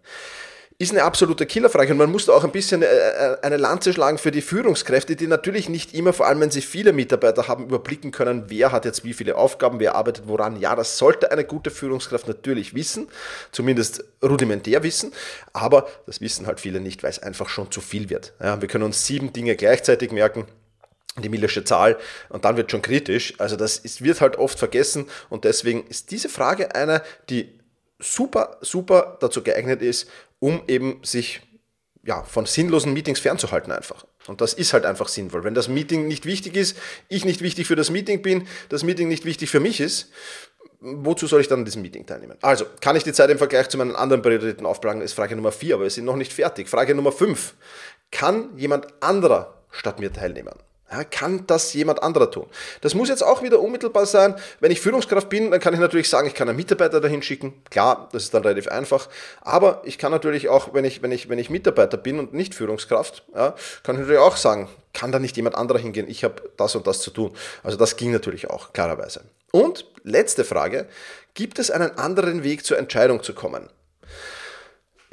Ist 0.79 0.91
eine 0.91 1.03
absolute 1.03 1.47
Killerfrage 1.47 1.91
und 1.91 1.97
man 1.97 2.11
muss 2.11 2.27
da 2.27 2.33
auch 2.33 2.43
ein 2.43 2.51
bisschen 2.51 2.83
äh, 2.83 2.85
äh, 2.85 3.37
eine 3.41 3.57
Lanze 3.57 3.93
schlagen 3.93 4.19
für 4.19 4.29
die 4.29 4.43
Führungskräfte, 4.43 5.15
die 5.15 5.25
natürlich 5.25 5.69
nicht 5.69 5.95
immer, 5.95 6.13
vor 6.13 6.27
allem 6.27 6.39
wenn 6.39 6.51
sie 6.51 6.61
viele 6.61 6.93
Mitarbeiter 6.93 7.47
haben, 7.47 7.65
überblicken 7.65 8.11
können, 8.11 8.45
wer 8.47 8.71
hat 8.71 8.85
jetzt 8.85 9.03
wie 9.03 9.13
viele 9.13 9.37
Aufgaben, 9.37 9.79
wer 9.79 9.95
arbeitet 9.95 10.27
woran. 10.27 10.59
Ja, 10.59 10.75
das 10.75 10.99
sollte 10.99 11.31
eine 11.31 11.45
gute 11.45 11.71
Führungskraft 11.71 12.27
natürlich 12.27 12.75
wissen, 12.75 13.07
zumindest 13.51 14.03
rudimentär 14.23 14.83
wissen, 14.83 15.13
aber 15.51 15.87
das 16.05 16.21
wissen 16.21 16.45
halt 16.45 16.59
viele 16.59 16.79
nicht, 16.79 17.01
weil 17.01 17.09
es 17.09 17.23
einfach 17.23 17.49
schon 17.49 17.71
zu 17.71 17.81
viel 17.81 18.11
wird. 18.11 18.33
Ja, 18.39 18.61
wir 18.61 18.67
können 18.67 18.83
uns 18.83 19.03
sieben 19.07 19.33
Dinge 19.33 19.55
gleichzeitig 19.55 20.11
merken 20.11 20.45
die 21.23 21.29
millische 21.29 21.63
Zahl 21.63 21.97
und 22.29 22.45
dann 22.45 22.57
wird 22.57 22.69
schon 22.69 22.83
kritisch. 22.83 23.33
Also 23.39 23.55
das 23.55 23.79
ist, 23.79 24.03
wird 24.03 24.21
halt 24.21 24.35
oft 24.35 24.59
vergessen 24.59 25.07
und 25.29 25.43
deswegen 25.45 25.87
ist 25.87 26.11
diese 26.11 26.29
Frage 26.29 26.75
eine, 26.75 27.01
die 27.31 27.57
super, 27.99 28.57
super 28.61 29.17
dazu 29.19 29.41
geeignet 29.41 29.81
ist, 29.81 30.07
um 30.39 30.61
eben 30.67 30.99
sich 31.03 31.41
ja, 32.03 32.23
von 32.23 32.45
sinnlosen 32.45 32.93
Meetings 32.93 33.19
fernzuhalten 33.19 33.71
einfach. 33.71 34.05
Und 34.27 34.41
das 34.41 34.53
ist 34.53 34.73
halt 34.73 34.85
einfach 34.85 35.09
sinnvoll. 35.09 35.43
Wenn 35.43 35.53
das 35.53 35.67
Meeting 35.67 36.07
nicht 36.07 36.25
wichtig 36.25 36.55
ist, 36.55 36.77
ich 37.09 37.25
nicht 37.25 37.41
wichtig 37.41 37.67
für 37.67 37.75
das 37.75 37.89
Meeting 37.89 38.21
bin, 38.21 38.47
das 38.69 38.83
Meeting 38.83 39.09
nicht 39.09 39.25
wichtig 39.25 39.49
für 39.49 39.59
mich 39.59 39.81
ist, 39.81 40.09
wozu 40.79 41.27
soll 41.27 41.41
ich 41.41 41.47
dann 41.47 41.59
an 41.59 41.65
diesem 41.65 41.81
Meeting 41.81 42.05
teilnehmen? 42.05 42.37
Also, 42.41 42.65
kann 42.81 42.95
ich 42.95 43.03
die 43.03 43.13
Zeit 43.13 43.29
im 43.29 43.37
Vergleich 43.37 43.67
zu 43.69 43.77
meinen 43.77 43.95
anderen 43.95 44.21
Prioritäten 44.21 44.65
aufplanen, 44.65 45.01
ist 45.01 45.13
Frage 45.13 45.35
Nummer 45.35 45.51
4, 45.51 45.75
aber 45.75 45.83
wir 45.83 45.89
sind 45.89 46.05
noch 46.05 46.15
nicht 46.15 46.31
fertig. 46.31 46.69
Frage 46.69 46.95
Nummer 46.95 47.11
5. 47.11 47.55
Kann 48.11 48.57
jemand 48.57 48.87
anderer 49.01 49.63
statt 49.71 49.99
mir 49.99 50.13
teilnehmen? 50.13 50.55
Ja, 50.89 51.03
kann 51.03 51.45
das 51.47 51.73
jemand 51.73 52.01
anderer 52.01 52.31
tun? 52.31 52.47
Das 52.79 52.93
muss 52.93 53.09
jetzt 53.09 53.21
auch 53.21 53.43
wieder 53.43 53.59
unmittelbar 53.59 54.05
sein. 54.05 54.35
Wenn 54.61 54.71
ich 54.71 54.79
Führungskraft 54.79 55.27
bin, 55.27 55.51
dann 55.51 55.59
kann 55.59 55.73
ich 55.73 55.81
natürlich 55.81 56.09
sagen, 56.09 56.27
ich 56.27 56.33
kann 56.33 56.47
einen 56.47 56.55
Mitarbeiter 56.55 57.01
dahin 57.01 57.21
schicken. 57.21 57.61
Klar, 57.69 58.07
das 58.13 58.23
ist 58.23 58.33
dann 58.33 58.43
relativ 58.43 58.69
einfach. 58.69 59.09
Aber 59.41 59.81
ich 59.83 59.97
kann 59.97 60.13
natürlich 60.13 60.47
auch, 60.47 60.73
wenn 60.73 60.85
ich, 60.85 61.01
wenn 61.01 61.11
ich, 61.11 61.27
wenn 61.27 61.39
ich 61.39 61.49
Mitarbeiter 61.49 61.97
bin 61.97 62.19
und 62.19 62.33
nicht 62.33 62.55
Führungskraft, 62.55 63.25
ja, 63.35 63.53
kann 63.83 63.95
ich 63.95 64.01
natürlich 64.01 64.21
auch 64.21 64.37
sagen, 64.37 64.69
kann 64.93 65.11
da 65.11 65.19
nicht 65.19 65.35
jemand 65.35 65.55
anderer 65.55 65.79
hingehen? 65.79 66.07
Ich 66.09 66.23
habe 66.23 66.41
das 66.55 66.73
und 66.75 66.87
das 66.87 67.01
zu 67.01 67.11
tun. 67.11 67.35
Also 67.63 67.77
das 67.77 67.97
ging 67.97 68.11
natürlich 68.11 68.49
auch, 68.49 68.71
klarerweise. 68.71 69.25
Und 69.51 69.85
letzte 70.03 70.45
Frage, 70.45 70.87
gibt 71.33 71.59
es 71.59 71.69
einen 71.69 71.97
anderen 71.97 72.43
Weg 72.43 72.65
zur 72.65 72.77
Entscheidung 72.77 73.23
zu 73.23 73.33
kommen? 73.33 73.69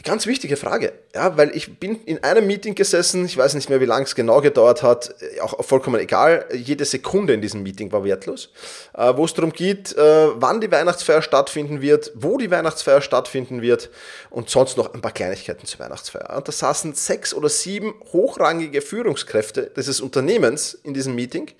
Ganz 0.04 0.26
wichtige 0.26 0.58
Frage, 0.58 0.92
ja, 1.14 1.34
weil 1.38 1.56
ich 1.56 1.78
bin 1.78 1.98
in 2.04 2.22
einem 2.22 2.46
Meeting 2.46 2.74
gesessen, 2.74 3.24
ich 3.24 3.38
weiß 3.38 3.54
nicht 3.54 3.70
mehr, 3.70 3.80
wie 3.80 3.86
lange 3.86 4.04
es 4.04 4.14
genau 4.14 4.42
gedauert 4.42 4.82
hat, 4.82 5.14
auch 5.40 5.64
vollkommen 5.64 5.98
egal, 5.98 6.46
jede 6.52 6.84
Sekunde 6.84 7.32
in 7.32 7.40
diesem 7.40 7.62
Meeting 7.62 7.90
war 7.90 8.04
wertlos, 8.04 8.50
äh, 8.92 9.16
wo 9.16 9.24
es 9.24 9.32
darum 9.32 9.50
geht, 9.50 9.96
äh, 9.96 10.28
wann 10.34 10.60
die 10.60 10.70
Weihnachtsfeier 10.70 11.22
stattfinden 11.22 11.80
wird, 11.80 12.12
wo 12.16 12.36
die 12.36 12.50
Weihnachtsfeier 12.50 13.00
stattfinden 13.00 13.62
wird 13.62 13.88
und 14.28 14.50
sonst 14.50 14.76
noch 14.76 14.92
ein 14.92 15.00
paar 15.00 15.12
Kleinigkeiten 15.12 15.64
zur 15.64 15.80
Weihnachtsfeier. 15.80 16.36
Und 16.36 16.46
da 16.46 16.52
saßen 16.52 16.92
sechs 16.92 17.32
oder 17.32 17.48
sieben 17.48 17.94
hochrangige 18.12 18.82
Führungskräfte 18.82 19.70
dieses 19.74 20.02
Unternehmens 20.02 20.74
in 20.74 20.92
diesem 20.92 21.14
Meeting, 21.14 21.50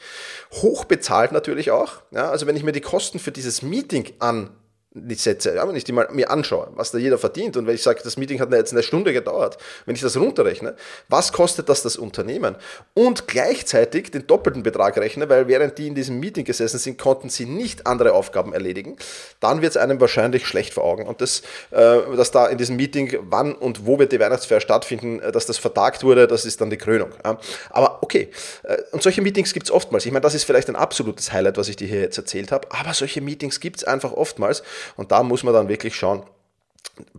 hochbezahlt 0.53 1.33
natürlich 1.33 1.71
auch. 1.71 2.03
Ja, 2.11 2.31
also 2.31 2.47
wenn 2.47 2.57
ich 2.57 2.63
mir 2.63 2.73
die 2.73 2.83
Kosten 2.83 3.19
für 3.19 3.33
dieses 3.33 3.63
Meeting 3.63 4.13
an 4.19 4.51
ja, 4.95 5.69
wenn 5.69 5.75
ich 5.75 5.83
die 5.83 5.93
mal 5.93 6.09
mir 6.13 6.31
anschaue, 6.31 6.69
was 6.77 6.93
da 6.93 6.99
jeder 6.99 7.19
verdient 7.19 7.57
und 7.57 7.67
wenn 7.67 7.75
ich 7.75 7.83
sage, 7.83 8.01
das 8.05 8.17
Meeting 8.17 8.39
hat 8.39 8.53
jetzt 8.53 8.73
eine 8.73 8.85
Stunde 8.85 9.13
gedauert, 9.13 9.59
wenn 9.87 9.97
ich 9.97 10.01
das 10.01 10.17
runterrechne, 10.17 10.77
was 11.09 11.33
kostet 11.33 11.69
das 11.69 11.83
das 11.83 11.97
Unternehmen? 11.97 12.55
Und 12.95 13.27
gleichzeitig 13.27 14.13
den 14.13 14.29
doppelten 14.29 14.63
Betrag 14.63 14.97
rechne, 14.97 15.29
weil 15.29 15.49
während 15.49 15.79
die 15.79 15.89
in 15.89 15.97
diesem 15.97 16.21
Meeting 16.21 16.45
gesessen 16.45 16.79
sind, 16.79 16.97
konnten 16.97 17.29
sie 17.29 17.45
nicht 17.45 17.89
andere 17.89 18.13
Aufgaben 18.13 18.53
erledigen, 18.53 18.97
dann 19.41 19.63
wird 19.63 19.73
es 19.73 19.77
einem 19.77 20.01
wahrscheinlich 20.01 20.47
schlecht 20.47 20.73
vor 20.75 20.85
Augen. 20.85 21.09
Und 21.09 21.21
das, 21.21 21.43
äh, 21.73 21.99
dass 22.17 22.31
da 22.31 22.47
in 22.47 22.59
diesem 22.59 22.77
Meeting, 22.77 23.19
wann 23.23 23.53
und 23.53 23.87
wo 23.87 23.99
wird 23.99 24.13
die 24.13 24.21
Weihnachtsfeier 24.21 24.61
stattfinden, 24.61 25.19
äh, 25.19 25.33
dass 25.33 25.47
das 25.47 25.59
vertagt 25.59 26.05
wurde, 26.05 26.29
das 26.29 26.45
ist 26.45 26.61
dann 26.61 26.71
die 26.71 26.77
Krönung. 26.77 27.11
Aber 27.71 27.99
okay, 28.03 28.31
äh, 28.63 28.77
und 28.93 29.03
solche 29.03 29.23
Meetings 29.23 29.53
gibt 29.53 29.67
es 29.67 29.73
oftmals. 29.73 30.07
Ich 30.07 30.13
meine, 30.13 30.23
das 30.23 30.35
ist 30.35 30.45
vielleicht 30.45 30.69
ein 30.69 30.77
absolutes 30.77 31.33
Highlight, 31.33 31.57
was 31.57 31.69
ich 31.69 31.75
dir 31.75 31.89
hier 31.89 32.01
jetzt 32.01 32.17
erzählt 32.17 32.53
habe, 32.53 32.69
aber 32.71 32.95
solche 32.95 33.21
Meetings 33.21 33.59
gibt 33.59 33.79
es 33.79 33.85
einfach 33.85 34.13
oftmals. 34.13 34.63
Und 34.97 35.12
da 35.12 35.23
muss 35.23 35.43
man 35.43 35.55
dann 35.55 35.69
wirklich 35.69 35.97
schauen, 35.97 36.23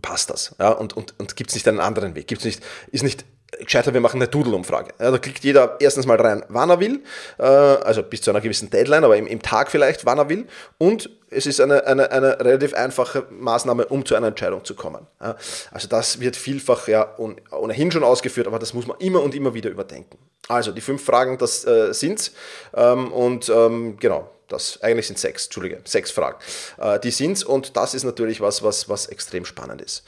passt 0.02 0.30
das? 0.30 0.54
Ja, 0.58 0.70
und 0.70 0.96
und, 0.96 1.14
und 1.18 1.36
gibt 1.36 1.50
es 1.50 1.54
nicht 1.54 1.68
einen 1.68 1.80
anderen 1.80 2.14
Weg? 2.14 2.26
Gibt's 2.26 2.44
nicht, 2.44 2.62
ist 2.92 3.02
nicht 3.02 3.24
gescheiter, 3.58 3.94
wir 3.94 4.00
machen 4.00 4.16
eine 4.16 4.28
Doodle-Umfrage. 4.28 4.92
Ja, 5.00 5.10
da 5.10 5.18
klickt 5.18 5.44
jeder 5.44 5.76
erstens 5.80 6.06
mal 6.06 6.20
rein, 6.20 6.44
wann 6.48 6.70
er 6.70 6.80
will, 6.80 7.02
äh, 7.38 7.42
also 7.42 8.02
bis 8.02 8.22
zu 8.22 8.30
einer 8.30 8.40
gewissen 8.40 8.70
Deadline, 8.70 9.04
aber 9.04 9.16
im, 9.16 9.26
im 9.26 9.40
Tag 9.40 9.70
vielleicht, 9.70 10.04
wann 10.04 10.18
er 10.18 10.28
will. 10.28 10.46
Und 10.78 11.10
es 11.30 11.46
ist 11.46 11.60
eine, 11.60 11.86
eine, 11.86 12.10
eine 12.10 12.38
relativ 12.40 12.74
einfache 12.74 13.26
Maßnahme, 13.30 13.86
um 13.86 14.04
zu 14.04 14.14
einer 14.14 14.28
Entscheidung 14.28 14.64
zu 14.64 14.74
kommen. 14.74 15.06
Ja, 15.20 15.36
also 15.70 15.88
das 15.88 16.20
wird 16.20 16.36
vielfach 16.36 16.88
ja 16.88 17.14
ohnehin 17.16 17.90
schon 17.90 18.04
ausgeführt, 18.04 18.46
aber 18.46 18.58
das 18.58 18.74
muss 18.74 18.86
man 18.86 18.98
immer 18.98 19.22
und 19.22 19.34
immer 19.34 19.54
wieder 19.54 19.70
überdenken. 19.70 20.18
Also 20.48 20.72
die 20.72 20.80
fünf 20.80 21.04
Fragen, 21.04 21.38
das 21.38 21.64
äh, 21.66 21.92
sind's. 21.92 22.32
Ähm, 22.74 23.12
und 23.12 23.48
ähm, 23.48 23.96
genau, 23.98 24.30
das, 24.48 24.80
eigentlich 24.82 25.06
sind 25.06 25.18
sechs, 25.18 25.46
Entschuldige, 25.46 25.80
sechs 25.84 26.10
Fragen. 26.10 26.38
Äh, 26.78 27.00
die 27.00 27.10
sind's 27.10 27.42
und 27.44 27.76
das 27.76 27.94
ist 27.94 28.04
natürlich 28.04 28.40
was, 28.40 28.62
was, 28.62 28.88
was 28.88 29.06
extrem 29.06 29.44
spannend 29.44 29.82
ist. 29.82 30.04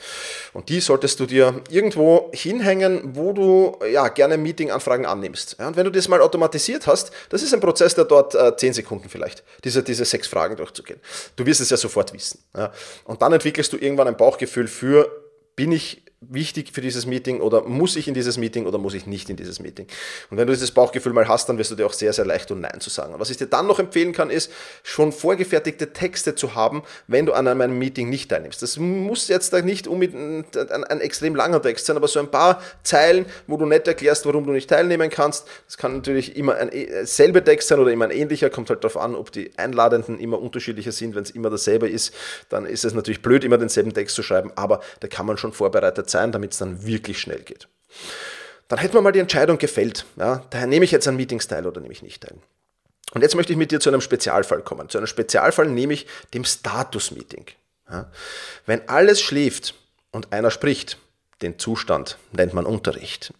Und 0.53 0.69
die 0.69 0.81
solltest 0.81 1.19
du 1.21 1.27
dir 1.27 1.63
irgendwo 1.71 2.31
hinhängen, 2.33 3.17
wo 3.17 3.33
du 3.33 3.79
ja 3.91 4.09
gerne 4.09 4.37
Meeting-Anfragen 4.39 5.07
annimmst. 5.07 5.57
Ja, 5.59 5.69
und 5.69 5.77
wenn 5.77 5.85
du 5.85 5.91
das 5.91 6.09
mal 6.09 6.21
automatisiert 6.21 6.87
hast, 6.87 7.11
das 7.31 7.43
ist 7.43 7.53
ein 7.55 7.61
Prozess, 7.61 7.95
der 7.95 8.05
dort 8.05 8.35
äh, 8.35 8.57
zehn 8.57 8.73
Sekunden 8.73 9.09
vielleicht, 9.09 9.43
diese, 9.65 9.83
diese 9.83 10.05
sechs 10.05 10.29
Fragen 10.29 10.57
durchzugehen. 10.57 11.01
Du 11.37 11.47
wirst 11.47 11.61
es 11.61 11.71
ja 11.71 11.77
sofort 11.77 12.13
wissen. 12.13 12.43
Ja. 12.57 12.73
Und 13.05 13.23
dann 13.23 13.33
entwickelst 13.33 13.73
du 13.73 13.77
irgendwann 13.77 14.09
ein 14.09 14.17
Bauchgefühl 14.17 14.69
für, 14.69 15.11
bin 15.57 15.73
ich 15.73 16.08
wichtig 16.21 16.73
für 16.73 16.81
dieses 16.81 17.07
Meeting 17.07 17.41
oder 17.41 17.63
muss 17.63 17.95
ich 17.95 18.09
in 18.09 18.15
dieses 18.15 18.39
Meeting 18.39 18.67
oder 18.67 18.79
muss 18.79 18.95
ich 18.95 19.07
nicht 19.07 19.31
in 19.31 19.37
dieses 19.37 19.61
Meeting? 19.61 19.87
Und 20.31 20.37
wenn 20.37 20.47
du 20.47 20.53
dieses 20.53 20.73
Bauchgefühl 20.73 21.13
mal 21.13 21.29
hast, 21.29 21.49
dann 21.49 21.59
wirst 21.59 21.71
du 21.71 21.77
dir 21.77 21.87
auch 21.87 21.93
sehr, 21.93 22.13
sehr 22.13 22.25
leicht 22.25 22.51
und 22.51 22.61
Nein 22.61 22.81
zu 22.81 22.91
sagen. 22.91 23.15
Und 23.15 23.21
was 23.21 23.31
ich 23.31 23.37
dir 23.37 23.47
dann 23.47 23.69
noch 23.69 23.79
empfehlen 23.79 24.13
kann, 24.13 24.29
ist, 24.29 24.51
schon 24.83 25.13
vorgefertigte 25.13 25.93
Texte 25.93 26.35
zu 26.35 26.57
haben, 26.57 26.83
wenn 27.07 27.25
du 27.25 27.35
an 27.35 27.47
einem 27.47 27.79
Meeting 27.79 28.09
nicht 28.09 28.31
teilnimmst. 28.31 28.63
Das 28.63 28.79
muss 28.79 29.29
jetzt 29.29 29.53
nicht 29.53 29.87
unbedingt 29.87 30.57
ein, 30.57 30.85
ein 30.85 31.01
extrem 31.01 31.37
langer 31.37 31.63
Text 31.63 31.87
sein, 31.87 31.97
aber 31.97 32.09
so 32.09 32.19
ein 32.19 32.31
paar 32.31 32.63
Zeilen, 32.83 33.27
wo 33.47 33.57
du 33.57 33.67
nicht 33.67 33.87
erklärst, 33.87 34.27
warum 34.27 34.45
du 34.45 34.53
nicht 34.53 34.69
teilnehmen 34.69 35.11
kannst. 35.11 35.47
Das 35.67 35.77
kann 35.77 35.95
natürlich 35.95 36.37
immer 36.37 36.57
ein 36.57 36.71
äh, 36.71 37.07
selbe 37.07 37.45
Text 37.45 37.69
sein 37.69 37.79
oder 37.79 37.93
immer 37.93 38.07
ein 38.07 38.11
ähnlicher, 38.11 38.51
kommt 38.51 38.71
halt 38.71 38.83
darauf 38.83 38.97
an, 38.97 39.15
ob 39.15 39.31
die 39.31 39.53
Einladenden 39.57 40.19
immer 40.19 40.41
unterschiedlicher 40.41 40.93
sind. 40.93 41.15
Wenn 41.15 41.23
es 41.23 41.31
immer 41.31 41.49
dasselbe 41.49 41.89
ist, 41.89 42.13
dann 42.49 42.67
ist 42.67 42.85
es 42.85 42.93
natürlich 42.93 43.23
blöd, 43.23 43.45
immer 43.45 43.59
denselben 43.59 43.95
Text 43.95 44.17
zu 44.17 44.25
schreiben, 44.25 44.51
aber 44.57 44.81
da 44.99 45.07
kann 45.07 45.25
man 45.25 45.37
schon 45.37 45.53
vorbereitet 45.53 46.08
sein, 46.11 46.33
damit 46.33 46.53
es 46.53 46.59
dann 46.59 46.85
wirklich 46.85 47.21
schnell 47.21 47.41
geht. 47.41 47.69
Dann 48.69 48.79
hätten 48.79 48.95
wir 48.95 49.01
mal 49.01 49.13
die 49.13 49.19
Entscheidung 49.19 49.59
gefällt. 49.59 50.05
Ja, 50.17 50.45
daher 50.51 50.67
nehme 50.67 50.85
ich 50.85 50.91
jetzt 50.91 51.09
an 51.09 51.17
Meetings 51.17 51.49
teil 51.49 51.67
oder 51.67 51.81
nehme 51.81 51.93
ich 51.93 52.03
nicht 52.03 52.23
teil. 52.23 52.37
Und 53.13 53.23
jetzt 53.23 53.35
möchte 53.35 53.53
ich 53.53 53.59
mit 53.59 53.71
dir 53.71 53.81
zu 53.81 53.89
einem 53.89 54.03
Spezialfall 54.03 54.63
kommen. 54.63 54.91
Zu 54.91 54.99
einem 54.99 55.07
Spezialfall 55.07 55.69
nehme 55.69 55.95
ich 55.95 56.07
dem 56.35 56.45
Status-Meeting. 56.45 57.47
Ja, 57.91 58.11
wenn 58.67 58.87
alles 58.89 59.21
schläft 59.23 59.75
und 60.11 60.33
einer 60.33 60.51
spricht, 60.51 60.99
den 61.43 61.59
Zustand 61.59 62.19
nennt 62.33 62.53
man 62.53 62.67
Unterricht. 62.67 63.33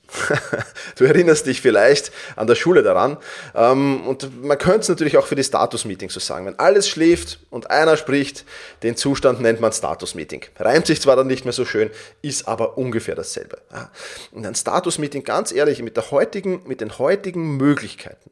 du 0.97 1.05
erinnerst 1.05 1.47
dich 1.47 1.61
vielleicht 1.61 2.13
an 2.37 2.47
der 2.47 2.55
Schule 2.55 2.83
daran. 2.83 3.17
Ähm, 3.55 4.07
und 4.07 4.45
man 4.45 4.57
könnte 4.57 4.81
es 4.81 4.89
natürlich 4.89 5.19
auch 5.19 5.27
für 5.27 5.35
die 5.35 5.43
Status-Meetings 5.43 6.15
so 6.15 6.21
sagen. 6.21 6.47
Wenn 6.47 6.59
alles 6.59 6.89
schläft 6.89 7.41
und 7.51 7.71
einer 7.71 7.97
spricht, 7.97 8.45
den 8.85 8.97
Zustand 8.97 9.41
nennt 9.41 9.61
man 9.61 9.73
Status-Meeting. 9.73 10.45
Reimt 10.59 10.87
sich 10.87 11.01
zwar 11.01 11.17
dann 11.17 11.27
nicht 11.27 11.45
mehr 11.45 11.53
so 11.53 11.65
schön, 11.65 11.91
ist 12.23 12.47
aber 12.47 12.79
ungefähr 12.79 13.17
dasselbe. 13.17 13.59
Und 14.31 14.47
ein 14.47 14.55
Status-Meeting, 14.55 15.25
ganz 15.25 15.51
ehrlich, 15.51 15.83
mit, 15.83 15.97
der 15.97 16.11
heutigen, 16.13 16.63
mit 16.67 16.81
den 16.81 16.99
heutigen 16.99 17.57
Möglichkeiten 17.57 18.31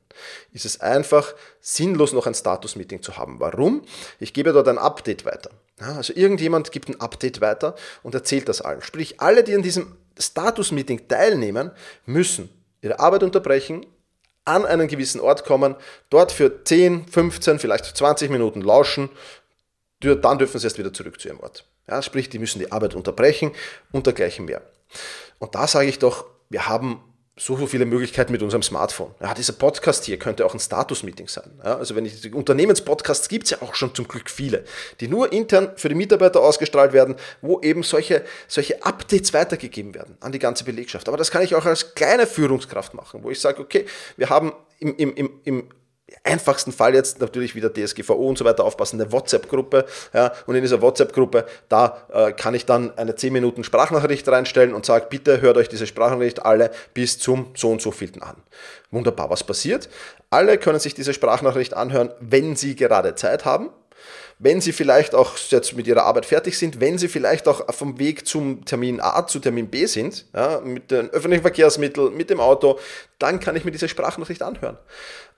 ist 0.52 0.64
es 0.64 0.80
einfach 0.80 1.34
sinnlos, 1.60 2.12
noch 2.12 2.26
ein 2.26 2.34
Status-Meeting 2.34 3.02
zu 3.02 3.16
haben. 3.16 3.40
Warum? 3.40 3.82
Ich 4.20 4.32
gebe 4.32 4.52
dort 4.52 4.68
ein 4.68 4.78
Update 4.78 5.24
weiter. 5.24 5.50
Also 5.78 6.12
irgendjemand 6.14 6.72
gibt 6.72 6.88
ein 6.88 7.00
Update 7.00 7.40
weiter 7.40 7.74
und 8.02 8.14
erzählt 8.14 8.48
das 8.48 8.62
allen. 8.62 8.80
Sprich, 8.82 9.20
alle, 9.20 9.44
die 9.44 9.54
an 9.54 9.62
diesem 9.62 9.96
Status-Meeting 10.18 11.08
teilnehmen, 11.08 11.70
müssen 12.06 12.48
ihre 12.80 12.98
Arbeit 12.98 13.22
unterbrechen, 13.22 13.84
an 14.46 14.64
einen 14.64 14.88
gewissen 14.88 15.20
Ort 15.20 15.44
kommen, 15.44 15.74
dort 16.08 16.32
für 16.32 16.64
10, 16.64 17.08
15, 17.08 17.58
vielleicht 17.58 17.84
20 17.84 18.30
Minuten 18.30 18.62
lauschen, 18.62 19.10
dann 20.00 20.38
dürfen 20.38 20.58
sie 20.58 20.66
erst 20.66 20.78
wieder 20.78 20.92
zurück 20.92 21.20
zu 21.20 21.28
ihrem 21.28 21.40
Ort. 21.40 21.66
Ja, 21.88 22.00
sprich, 22.00 22.30
die 22.30 22.38
müssen 22.38 22.58
die 22.58 22.70
Arbeit 22.72 22.94
unterbrechen 22.94 23.52
und 23.92 24.06
dergleichen 24.06 24.44
mehr. 24.44 24.62
Und 25.38 25.54
da 25.54 25.66
sage 25.66 25.88
ich 25.88 25.98
doch, 25.98 26.26
wir 26.48 26.68
haben 26.68 27.02
so, 27.38 27.54
so 27.56 27.66
viele 27.66 27.84
Möglichkeiten 27.84 28.32
mit 28.32 28.42
unserem 28.42 28.62
Smartphone. 28.62 29.14
Ja, 29.20 29.34
dieser 29.34 29.52
Podcast 29.52 30.06
hier 30.06 30.18
könnte 30.18 30.46
auch 30.46 30.54
ein 30.54 30.60
Status-Meeting 30.60 31.28
sein. 31.28 31.50
Ja, 31.62 31.76
also 31.76 31.94
wenn 31.94 32.06
ich 32.06 32.32
Unternehmenspodcasts 32.32 33.28
gibt 33.28 33.44
es 33.44 33.50
ja 33.50 33.58
auch 33.60 33.74
schon 33.74 33.94
zum 33.94 34.08
Glück 34.08 34.30
viele, 34.30 34.64
die 35.00 35.08
nur 35.08 35.32
intern 35.32 35.72
für 35.76 35.90
die 35.90 35.94
Mitarbeiter 35.94 36.40
ausgestrahlt 36.40 36.94
werden, 36.94 37.14
wo 37.42 37.60
eben 37.60 37.82
solche, 37.82 38.24
solche 38.48 38.82
Updates 38.82 39.34
weitergegeben 39.34 39.94
werden 39.94 40.16
an 40.20 40.32
die 40.32 40.38
ganze 40.38 40.64
Belegschaft. 40.64 41.08
Aber 41.08 41.18
das 41.18 41.30
kann 41.30 41.42
ich 41.42 41.54
auch 41.54 41.66
als 41.66 41.94
kleine 41.94 42.26
Führungskraft 42.26 42.94
machen, 42.94 43.22
wo 43.22 43.30
ich 43.30 43.38
sage, 43.38 43.60
okay, 43.60 43.84
wir 44.16 44.30
haben 44.30 44.52
im, 44.78 44.96
im, 44.96 45.14
im, 45.14 45.30
im 45.44 45.68
einfachsten 46.22 46.72
Fall 46.72 46.94
jetzt 46.94 47.20
natürlich 47.20 47.54
wieder 47.54 47.72
DSGVO 47.72 48.28
und 48.28 48.38
so 48.38 48.44
weiter 48.44 48.64
aufpassen, 48.64 49.00
eine 49.00 49.10
WhatsApp-Gruppe. 49.10 49.86
Ja, 50.12 50.32
und 50.46 50.54
in 50.54 50.62
dieser 50.62 50.80
WhatsApp-Gruppe, 50.80 51.46
da 51.68 52.06
äh, 52.12 52.32
kann 52.32 52.54
ich 52.54 52.64
dann 52.64 52.96
eine 52.96 53.16
10 53.16 53.32
Minuten 53.32 53.64
Sprachnachricht 53.64 54.28
reinstellen 54.28 54.74
und 54.74 54.86
sage, 54.86 55.06
bitte 55.10 55.40
hört 55.40 55.56
euch 55.56 55.68
diese 55.68 55.86
Sprachnachricht 55.86 56.44
alle 56.44 56.70
bis 56.94 57.18
zum 57.18 57.52
so 57.56 57.70
und 57.70 57.82
so 57.82 57.90
vielten 57.90 58.22
an. 58.22 58.36
Wunderbar, 58.90 59.30
was 59.30 59.42
passiert? 59.42 59.88
Alle 60.30 60.58
können 60.58 60.78
sich 60.78 60.94
diese 60.94 61.12
Sprachnachricht 61.12 61.74
anhören, 61.74 62.10
wenn 62.20 62.54
sie 62.54 62.76
gerade 62.76 63.14
Zeit 63.14 63.44
haben 63.44 63.70
wenn 64.38 64.60
Sie 64.60 64.72
vielleicht 64.72 65.14
auch 65.14 65.36
jetzt 65.48 65.74
mit 65.76 65.86
Ihrer 65.86 66.04
Arbeit 66.04 66.26
fertig 66.26 66.58
sind, 66.58 66.80
wenn 66.80 66.98
Sie 66.98 67.08
vielleicht 67.08 67.48
auch 67.48 67.72
vom 67.72 67.98
Weg 67.98 68.26
zum 68.26 68.64
Termin 68.66 69.00
A 69.00 69.26
zu 69.26 69.38
Termin 69.38 69.68
B 69.68 69.86
sind, 69.86 70.26
ja, 70.34 70.60
mit 70.60 70.90
den 70.90 71.08
öffentlichen 71.10 71.42
Verkehrsmitteln, 71.42 72.14
mit 72.14 72.28
dem 72.28 72.40
Auto, 72.40 72.78
dann 73.18 73.40
kann 73.40 73.56
ich 73.56 73.64
mir 73.64 73.70
diese 73.70 73.88
Sprachnachricht 73.88 74.42
anhören. 74.42 74.76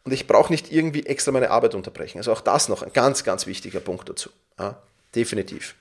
Und 0.05 0.13
ich 0.13 0.27
brauche 0.27 0.53
nicht 0.53 0.73
irgendwie 0.73 1.07
extra 1.07 1.33
meine 1.33 1.51
Arbeit 1.51 1.75
unterbrechen. 1.75 2.19
Also 2.19 2.33
auch 2.33 2.41
das 2.41 2.69
noch 2.69 2.83
ein 2.83 2.93
ganz, 2.93 3.25
ganz 3.25 3.47
wichtiger 3.47 3.81
Punkt 3.81 4.09
dazu. 4.09 4.31
Ja, 4.59 4.77
definitiv. 5.15 5.75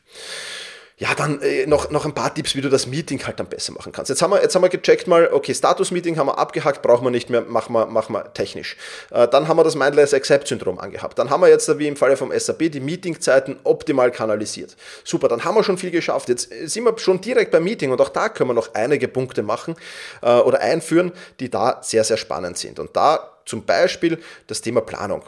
Ja, 0.99 1.13
dann 1.13 1.39
äh, 1.43 1.67
noch, 1.67 1.91
noch 1.91 2.05
ein 2.05 2.15
paar 2.15 2.33
Tipps, 2.33 2.55
wie 2.55 2.61
du 2.61 2.69
das 2.69 2.87
Meeting 2.87 3.23
halt 3.27 3.39
dann 3.39 3.45
besser 3.45 3.71
machen 3.71 3.91
kannst. 3.91 4.09
Jetzt 4.09 4.23
haben 4.23 4.31
wir, 4.31 4.41
jetzt 4.41 4.55
haben 4.55 4.63
wir 4.63 4.69
gecheckt 4.69 5.05
mal, 5.05 5.29
okay, 5.31 5.53
Status-Meeting 5.53 6.17
haben 6.17 6.25
wir 6.25 6.39
abgehackt, 6.39 6.81
brauchen 6.81 7.05
wir 7.05 7.11
nicht 7.11 7.29
mehr, 7.29 7.41
machen 7.41 7.73
wir, 7.73 7.85
machen 7.85 8.13
wir 8.13 8.33
technisch. 8.33 8.77
Äh, 9.11 9.27
dann 9.27 9.47
haben 9.47 9.57
wir 9.57 9.63
das 9.63 9.75
Mindless 9.75 10.15
Accept-Syndrom 10.15 10.79
angehabt. 10.79 11.19
Dann 11.19 11.29
haben 11.29 11.41
wir 11.41 11.49
jetzt, 11.49 11.77
wie 11.77 11.87
im 11.87 11.95
Falle 11.95 12.17
vom 12.17 12.31
SAP, 12.35 12.71
die 12.71 12.79
Meetingzeiten 12.79 13.59
optimal 13.63 14.09
kanalisiert. 14.09 14.75
Super, 15.03 15.27
dann 15.27 15.43
haben 15.43 15.53
wir 15.53 15.63
schon 15.63 15.77
viel 15.77 15.91
geschafft. 15.91 16.29
Jetzt 16.29 16.49
sind 16.49 16.83
wir 16.83 16.97
schon 16.97 17.21
direkt 17.21 17.51
beim 17.51 17.63
Meeting 17.63 17.91
und 17.91 18.01
auch 18.01 18.09
da 18.09 18.29
können 18.29 18.49
wir 18.49 18.55
noch 18.55 18.73
einige 18.73 19.07
Punkte 19.07 19.43
machen 19.43 19.75
äh, 20.23 20.33
oder 20.39 20.61
einführen, 20.61 21.11
die 21.39 21.51
da 21.51 21.79
sehr, 21.83 22.05
sehr 22.05 22.17
spannend 22.17 22.57
sind. 22.57 22.79
Und 22.79 22.95
da 22.95 23.36
zum 23.47 23.65
Beispiel 23.65 24.19
das 24.45 24.61
Thema 24.61 24.81
Planung. 24.81 25.23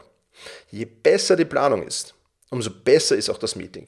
Je 0.69 0.85
besser 0.85 1.35
die 1.35 1.45
Planung 1.45 1.83
ist, 1.83 2.13
umso 2.49 2.69
besser 2.69 3.15
ist 3.15 3.29
auch 3.29 3.37
das 3.37 3.55
Meeting. 3.55 3.87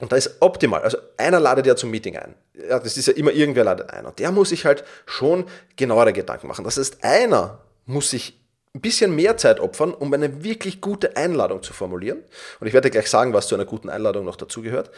Und 0.00 0.10
da 0.10 0.16
ist 0.16 0.36
optimal. 0.40 0.82
Also 0.82 0.98
einer 1.16 1.38
ladet 1.38 1.66
ja 1.66 1.76
zum 1.76 1.90
Meeting 1.90 2.16
ein. 2.16 2.34
Ja, 2.68 2.80
das 2.80 2.96
ist 2.96 3.06
ja 3.06 3.14
immer 3.14 3.30
irgendwer 3.30 3.64
ladet 3.64 3.90
ein. 3.90 4.06
Und 4.06 4.18
der 4.18 4.32
muss 4.32 4.48
sich 4.48 4.64
halt 4.64 4.84
schon 5.06 5.46
genauere 5.76 6.12
Gedanken 6.12 6.48
machen. 6.48 6.64
Das 6.64 6.76
heißt, 6.76 7.04
einer 7.04 7.60
muss 7.86 8.10
sich 8.10 8.40
ein 8.74 8.80
bisschen 8.80 9.14
mehr 9.14 9.36
Zeit 9.36 9.60
opfern, 9.60 9.94
um 9.94 10.12
eine 10.12 10.42
wirklich 10.42 10.80
gute 10.80 11.16
Einladung 11.16 11.62
zu 11.62 11.72
formulieren. 11.72 12.18
Und 12.58 12.66
ich 12.66 12.72
werde 12.72 12.90
gleich 12.90 13.08
sagen, 13.08 13.32
was 13.32 13.46
zu 13.46 13.54
einer 13.54 13.64
guten 13.64 13.88
Einladung 13.88 14.24
noch 14.24 14.36
dazugehört. 14.36 14.90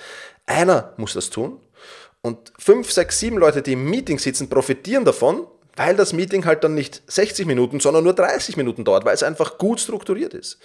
Einer 0.46 0.94
muss 0.96 1.12
das 1.12 1.28
tun. 1.28 1.60
Und 2.22 2.52
fünf, 2.58 2.90
sechs, 2.90 3.20
sieben 3.20 3.36
Leute, 3.36 3.60
die 3.60 3.74
im 3.74 3.88
Meeting 3.88 4.18
sitzen, 4.18 4.48
profitieren 4.48 5.04
davon, 5.04 5.46
weil 5.76 5.94
das 5.94 6.12
Meeting 6.12 6.44
halt 6.44 6.64
dann 6.64 6.74
nicht 6.74 7.02
60 7.06 7.46
Minuten, 7.46 7.80
sondern 7.80 8.04
nur 8.04 8.14
30 8.14 8.56
Minuten 8.56 8.84
dauert, 8.84 9.04
weil 9.04 9.14
es 9.14 9.22
einfach 9.22 9.58
gut 9.58 9.78
strukturiert 9.80 10.34
ist. 10.34 10.58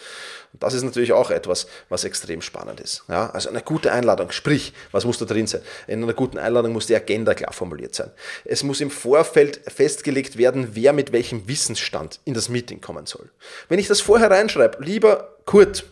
Und 0.53 0.63
das 0.63 0.73
ist 0.73 0.83
natürlich 0.83 1.13
auch 1.13 1.29
etwas, 1.29 1.67
was 1.89 2.03
extrem 2.03 2.41
spannend 2.41 2.79
ist. 2.79 3.03
Ja, 3.07 3.29
also 3.29 3.49
eine 3.49 3.61
gute 3.61 3.91
Einladung, 3.91 4.31
sprich, 4.31 4.73
was 4.91 5.05
muss 5.05 5.17
da 5.17 5.25
drin 5.25 5.47
sein? 5.47 5.61
In 5.87 6.01
einer 6.01 6.13
guten 6.13 6.37
Einladung 6.37 6.71
muss 6.73 6.87
die 6.87 6.95
Agenda 6.95 7.33
klar 7.33 7.53
formuliert 7.53 7.93
sein. 7.93 8.11
Es 8.45 8.63
muss 8.63 8.81
im 8.81 8.89
Vorfeld 8.89 9.61
festgelegt 9.67 10.37
werden, 10.37 10.69
wer 10.73 10.93
mit 10.93 11.11
welchem 11.11 11.47
Wissensstand 11.47 12.19
in 12.25 12.33
das 12.33 12.49
Meeting 12.49 12.81
kommen 12.81 13.05
soll. 13.05 13.29
Wenn 13.69 13.79
ich 13.79 13.87
das 13.87 14.01
vorher 14.01 14.31
reinschreibe, 14.31 14.83
lieber 14.83 15.35
Kurt, 15.45 15.85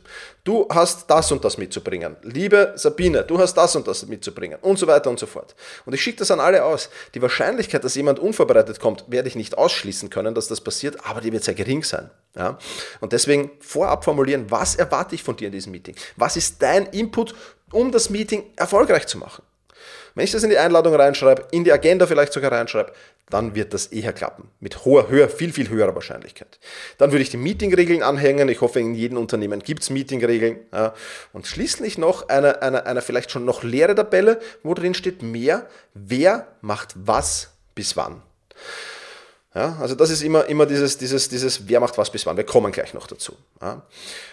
du 0.44 0.68
hast 0.70 1.10
das 1.10 1.32
und 1.32 1.44
das 1.44 1.58
mitzubringen. 1.58 2.15
Liebe 2.24 2.74
Sabine, 2.75 3.24
du 3.24 3.38
hast 3.38 3.53
das 3.56 3.75
und 3.75 3.88
das 3.88 4.06
mitzubringen 4.06 4.60
und 4.62 4.79
so 4.79 4.88
weiter 4.88 5.10
und 5.10 5.20
so 5.20 5.25
fort. 5.25 5.56
Und 5.86 5.94
ich 5.94 6.01
schicke 6.01 6.20
das 6.20 6.32
an 6.32 6.39
alle 6.39 6.63
aus. 6.63 6.89
Die 7.13 7.22
Wahrscheinlichkeit, 7.22 7.84
dass 7.84 7.96
jemand 7.96 8.20
unvorbereitet 8.20 8.79
kommt, 8.79 9.06
werde 9.08 9.27
ich 9.27 9.36
nicht 9.36 9.58
ausschließen 9.58 10.10
können, 10.10 10.34
dass 10.34 10.48
das 10.48 10.62
passiert, 10.62 10.98
aber 11.06 11.22
die 11.22 11.32
wird 11.32 11.44
sehr 11.44 11.53
gering 11.53 11.84
sein. 11.84 12.10
Ja? 12.36 12.58
Und 13.00 13.13
deswegen 13.13 13.51
vorab 13.60 14.03
formulieren, 14.03 14.50
was 14.50 14.75
erwarte 14.75 15.15
ich 15.15 15.24
von 15.24 15.36
dir 15.36 15.48
in 15.48 15.53
diesem 15.53 15.72
Meeting? 15.72 15.96
Was 16.15 16.38
ist 16.38 16.62
dein 16.62 16.86
Input, 16.88 17.36
um 17.72 17.91
das 17.91 18.10
Meeting 18.10 18.44
erfolgreich 18.56 19.08
zu 19.08 19.18
machen? 19.18 19.44
Wenn 20.20 20.26
ich 20.26 20.32
das 20.34 20.44
in 20.44 20.50
die 20.50 20.58
Einladung 20.58 20.94
reinschreibe, 20.96 21.46
in 21.52 21.64
die 21.64 21.72
Agenda 21.72 22.06
vielleicht 22.06 22.34
sogar 22.34 22.52
reinschreibe, 22.52 22.92
dann 23.30 23.56
wird 23.56 23.74
das 23.74 23.88
eher 23.88 24.12
klappen. 24.12 24.50
Mit 24.60 24.84
hoher, 24.84 25.08
höher, 25.08 25.30
viel, 25.30 25.54
viel 25.54 25.70
höherer 25.70 25.96
Wahrscheinlichkeit. 25.96 26.60
Dann 26.98 27.14
würde 27.14 27.22
ich 27.22 27.30
die 27.30 27.38
Meetingregeln 27.38 28.04
anhängen. 28.04 28.50
Ich 28.50 28.60
hoffe, 28.60 28.82
in 28.82 28.96
jedem 28.96 29.18
Unternehmen 29.18 29.62
gibt 29.62 29.82
es 29.82 29.90
Meetingregeln. 29.90 30.60
Ja. 30.74 30.94
Und 31.32 31.48
schließlich 31.48 31.98
noch 31.98 32.28
eine, 32.28 32.62
eine, 32.62 32.86
eine 32.86 33.02
vielleicht 33.02 33.32
schon 33.32 33.46
noch 33.46 33.64
leere 33.64 33.96
Tabelle, 33.96 34.42
wo 34.62 34.74
drin 34.74 34.94
steht 34.94 35.24
mehr, 35.24 35.68
wer 35.94 36.50
macht 36.60 36.96
was 36.96 37.52
bis 37.74 37.96
wann. 37.96 38.22
Ja, 39.56 39.78
also 39.80 39.96
das 39.96 40.10
ist 40.10 40.22
immer, 40.22 40.48
immer 40.48 40.66
dieses, 40.66 40.98
dieses, 40.98 41.30
dieses, 41.30 41.70
wer 41.70 41.80
macht 41.80 41.98
was 41.98 42.12
bis 42.12 42.26
wann. 42.26 42.36
Wir 42.36 42.44
kommen 42.44 42.74
gleich 42.74 42.94
noch 42.94 43.08
dazu. 43.08 43.38
Ja. 43.62 43.84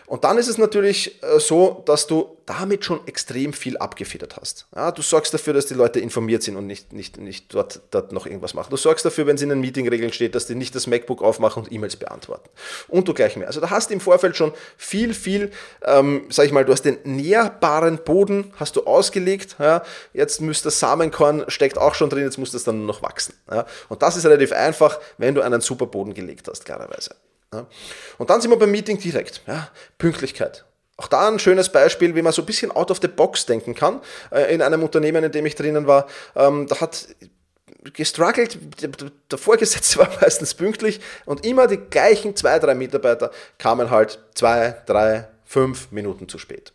Und 0.07 0.25
dann 0.25 0.37
ist 0.37 0.49
es 0.49 0.59
natürlich 0.59 1.23
äh, 1.23 1.39
so, 1.39 1.85
dass 1.87 2.09
du 2.09 2.36
damit 2.47 2.85
schon 2.85 3.07
extrem 3.07 3.53
viel 3.53 3.77
abgefedert 3.77 4.37
hast. 4.37 4.67
Ja, 4.75 4.93
du 4.93 5.03
sorgst 5.03 5.35
dafür, 5.35 5.53
dass 5.53 5.67
die 5.67 5.75
Leute 5.75 5.99
informiert 5.99 6.45
sind 6.45 6.57
und 6.57 6.67
nicht, 6.67 6.93
nicht, 6.93 7.19
nicht 7.19 7.53
dort, 7.53 7.81
dort 7.91 8.13
noch 8.13 8.25
irgendwas 8.25 8.55
machen. 8.55 8.71
Du 8.71 8.77
sorgst 8.77 9.05
dafür, 9.05 9.27
wenn 9.27 9.35
es 9.35 9.43
in 9.43 9.49
den 9.49 9.61
Meetingregeln 9.61 10.13
steht, 10.13 10.35
dass 10.37 10.47
die 10.47 10.55
nicht 10.55 10.75
das 10.75 10.87
MacBook 10.87 11.23
aufmachen 11.23 11.65
und 11.65 11.73
E-Mails 11.73 11.97
beantworten. 11.97 12.49
Und 12.89 13.09
du 13.09 13.15
gleich 13.15 13.37
mehr. 13.37 13.49
Also 13.49 13.61
da 13.61 13.71
hast 13.71 13.91
du 13.91 13.95
im 13.95 14.01
Vorfeld 14.01 14.37
schon 14.37 14.53
viel, 14.77 15.13
viel, 15.13 15.51
ähm, 15.85 16.27
sag 16.31 16.47
ich 16.47 16.53
mal, 16.53 16.65
du 16.65 16.73
hast 16.73 16.83
den 16.83 16.99
nährbaren 17.05 17.99
Boden, 17.99 18.53
hast 18.57 18.77
du 18.77 18.85
ausgelegt. 18.85 19.57
Ja. 19.59 19.83
Jetzt 20.13 20.41
müsste 20.41 20.69
das 20.69 20.79
Samenkorn, 20.79 21.45
steckt 21.49 21.79
auch 21.79 21.97
schon 21.97 22.11
drin, 22.11 22.23
jetzt 22.23 22.39
muss 22.39 22.53
das 22.53 22.63
dann 22.63 22.79
nur 22.79 22.87
noch 22.87 23.03
wachsen. 23.03 23.35
Ja. 23.51 23.67
Und 23.89 24.03
das 24.03 24.17
ist 24.17 24.25
relativ 24.25 24.53
einfach, 24.53 25.01
wenn 25.19 25.35
du 25.35 25.43
einen 25.43 25.61
super 25.61 25.87
Boden 25.87 26.15
gelegt 26.15 26.49
hast, 26.49 26.65
klarerweise. 26.65 27.17
Und 28.19 28.31
dann 28.31 28.41
sind 28.41 28.51
wir 28.51 28.59
beim 28.59 28.71
Meeting 28.71 28.99
direkt. 28.99 29.43
Ja. 29.47 29.71
Pünktlichkeit. 29.99 30.65
Auch 30.99 31.09
da 31.09 31.29
ein 31.29 31.39
schönes 31.39 31.69
Beispiel, 31.69 32.15
wie 32.15 32.23
man 32.23 32.33
so 32.33 32.43
ein 32.43 32.47
bisschen 32.47 32.71
out 32.71 32.91
of 32.91 33.01
the 33.03 33.09
box 33.09 33.45
denken 33.45 33.75
kann. 33.75 34.01
Äh, 34.31 34.55
in 34.55 34.63
einem 34.63 34.83
Unternehmen, 34.83 35.25
in 35.25 35.33
dem 35.33 35.45
ich 35.47 35.55
drinnen 35.55 35.87
war, 35.87 36.07
ähm, 36.35 36.67
da 36.69 36.81
hat 36.81 37.09
gestruggelt, 37.93 38.59
der 39.31 39.39
Vorgesetzte 39.39 39.99
war 40.01 40.11
meistens 40.21 40.55
pünktlich 40.55 41.01
und 41.25 41.45
immer 41.45 41.67
die 41.67 41.77
gleichen 41.77 42.35
zwei, 42.35 42.59
drei 42.59 42.75
Mitarbeiter 42.75 43.31
kamen 43.59 43.91
halt 43.91 44.19
zwei, 44.35 44.77
drei, 44.87 45.29
fünf 45.45 45.93
Minuten 45.93 46.29
zu 46.29 46.39
spät. 46.39 46.73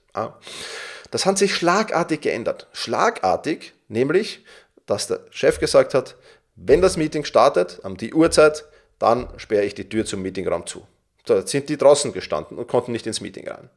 Das 1.09 1.25
hat 1.25 1.37
sich 1.37 1.55
schlagartig 1.55 2.21
geändert. 2.21 2.67
Schlagartig, 2.71 3.73
nämlich, 3.89 4.45
dass 4.85 5.07
der 5.07 5.19
Chef 5.31 5.59
gesagt 5.59 5.93
hat, 5.93 6.15
wenn 6.55 6.81
das 6.81 6.95
Meeting 6.95 7.25
startet, 7.25 7.79
um 7.83 7.97
die 7.97 8.13
Uhrzeit, 8.13 8.65
dann 8.99 9.27
sperre 9.37 9.65
ich 9.65 9.73
die 9.73 9.89
Tür 9.89 10.05
zum 10.05 10.21
Meetingraum 10.21 10.67
zu. 10.67 10.85
Da 11.25 11.45
sind 11.45 11.69
die 11.69 11.77
draußen 11.77 12.13
gestanden 12.13 12.57
und 12.57 12.67
konnten 12.67 12.91
nicht 12.91 13.05
ins 13.07 13.21
Meeting 13.21 13.47
rein. 13.47 13.69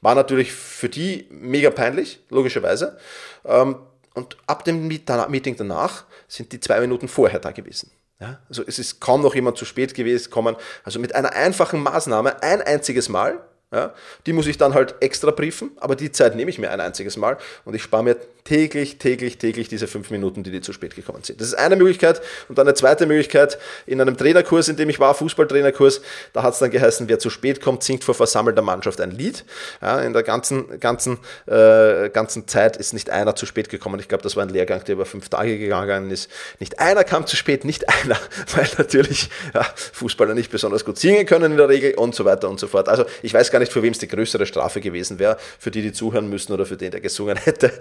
War 0.00 0.14
natürlich 0.14 0.52
für 0.52 0.88
die 0.88 1.26
mega 1.30 1.70
peinlich, 1.70 2.20
logischerweise. 2.28 2.98
Ähm, 3.44 3.76
und 4.14 4.36
ab 4.46 4.64
dem 4.64 4.88
Meeting 4.88 5.56
danach 5.56 6.04
sind 6.26 6.52
die 6.52 6.60
zwei 6.60 6.80
Minuten 6.80 7.06
vorher 7.06 7.38
da 7.38 7.52
gewesen. 7.52 7.92
Ja, 8.20 8.40
also 8.48 8.64
es 8.66 8.80
ist 8.80 9.00
kaum 9.00 9.22
noch 9.22 9.36
jemand 9.36 9.58
zu 9.58 9.64
spät 9.64 9.94
gewesen 9.94 10.30
kommen. 10.30 10.56
Also 10.82 10.98
mit 10.98 11.14
einer 11.14 11.34
einfachen 11.34 11.80
Maßnahme 11.80 12.42
ein 12.42 12.60
einziges 12.62 13.08
Mal 13.08 13.40
ja, 13.72 13.92
die 14.24 14.32
muss 14.32 14.46
ich 14.46 14.56
dann 14.56 14.72
halt 14.72 14.94
extra 15.00 15.30
briefen, 15.30 15.70
aber 15.76 15.94
die 15.94 16.10
Zeit 16.10 16.34
nehme 16.34 16.50
ich 16.50 16.58
mir 16.58 16.70
ein 16.70 16.80
einziges 16.80 17.16
Mal 17.18 17.36
und 17.64 17.74
ich 17.74 17.82
spare 17.82 18.02
mir 18.02 18.16
täglich, 18.48 18.96
täglich, 18.96 19.36
täglich 19.36 19.68
diese 19.68 19.86
fünf 19.86 20.10
Minuten, 20.10 20.42
die 20.42 20.50
die 20.50 20.62
zu 20.62 20.72
spät 20.72 20.96
gekommen 20.96 21.22
sind. 21.22 21.38
Das 21.38 21.48
ist 21.48 21.54
eine 21.54 21.76
Möglichkeit. 21.76 22.22
Und 22.48 22.56
dann 22.56 22.66
eine 22.66 22.74
zweite 22.74 23.04
Möglichkeit, 23.04 23.58
in 23.84 24.00
einem 24.00 24.16
Trainerkurs, 24.16 24.68
in 24.68 24.76
dem 24.76 24.88
ich 24.88 24.98
war, 24.98 25.14
Fußballtrainerkurs, 25.14 26.00
da 26.32 26.42
hat 26.42 26.54
es 26.54 26.58
dann 26.58 26.70
geheißen, 26.70 27.10
wer 27.10 27.18
zu 27.18 27.28
spät 27.28 27.60
kommt, 27.60 27.82
singt 27.82 28.04
vor 28.04 28.14
versammelter 28.14 28.62
Mannschaft 28.62 29.02
ein 29.02 29.10
Lied. 29.10 29.44
Ja, 29.82 30.00
in 30.00 30.14
der 30.14 30.22
ganzen, 30.22 30.80
ganzen, 30.80 31.18
äh, 31.46 32.08
ganzen 32.08 32.48
Zeit 32.48 32.78
ist 32.78 32.94
nicht 32.94 33.10
einer 33.10 33.36
zu 33.36 33.44
spät 33.44 33.68
gekommen. 33.68 34.00
Ich 34.00 34.08
glaube, 34.08 34.22
das 34.22 34.34
war 34.34 34.44
ein 34.44 34.48
Lehrgang, 34.48 34.82
der 34.82 34.94
über 34.94 35.04
fünf 35.04 35.28
Tage 35.28 35.58
gegangen 35.58 36.10
ist. 36.10 36.30
Nicht 36.58 36.78
einer 36.78 37.04
kam 37.04 37.26
zu 37.26 37.36
spät, 37.36 37.66
nicht 37.66 37.86
einer, 37.86 38.16
weil 38.56 38.66
natürlich 38.78 39.28
ja, 39.52 39.62
Fußballer 39.92 40.32
nicht 40.32 40.50
besonders 40.50 40.86
gut 40.86 40.96
singen 40.96 41.26
können 41.26 41.52
in 41.52 41.58
der 41.58 41.68
Regel 41.68 41.94
und 41.96 42.14
so 42.14 42.24
weiter 42.24 42.48
und 42.48 42.58
so 42.58 42.66
fort. 42.66 42.88
Also 42.88 43.04
ich 43.20 43.34
weiß 43.34 43.50
gar 43.50 43.57
gar 43.58 43.60
nicht, 43.60 43.72
für 43.72 43.82
wem 43.82 43.92
es 43.92 43.98
die 43.98 44.08
größere 44.08 44.46
Strafe 44.46 44.80
gewesen 44.80 45.18
wäre, 45.18 45.36
für 45.58 45.70
die, 45.70 45.82
die 45.82 45.92
zuhören 45.92 46.28
müssen 46.28 46.52
oder 46.52 46.64
für 46.64 46.76
den, 46.76 46.90
der 46.90 47.00
gesungen 47.00 47.36
hätte. 47.36 47.72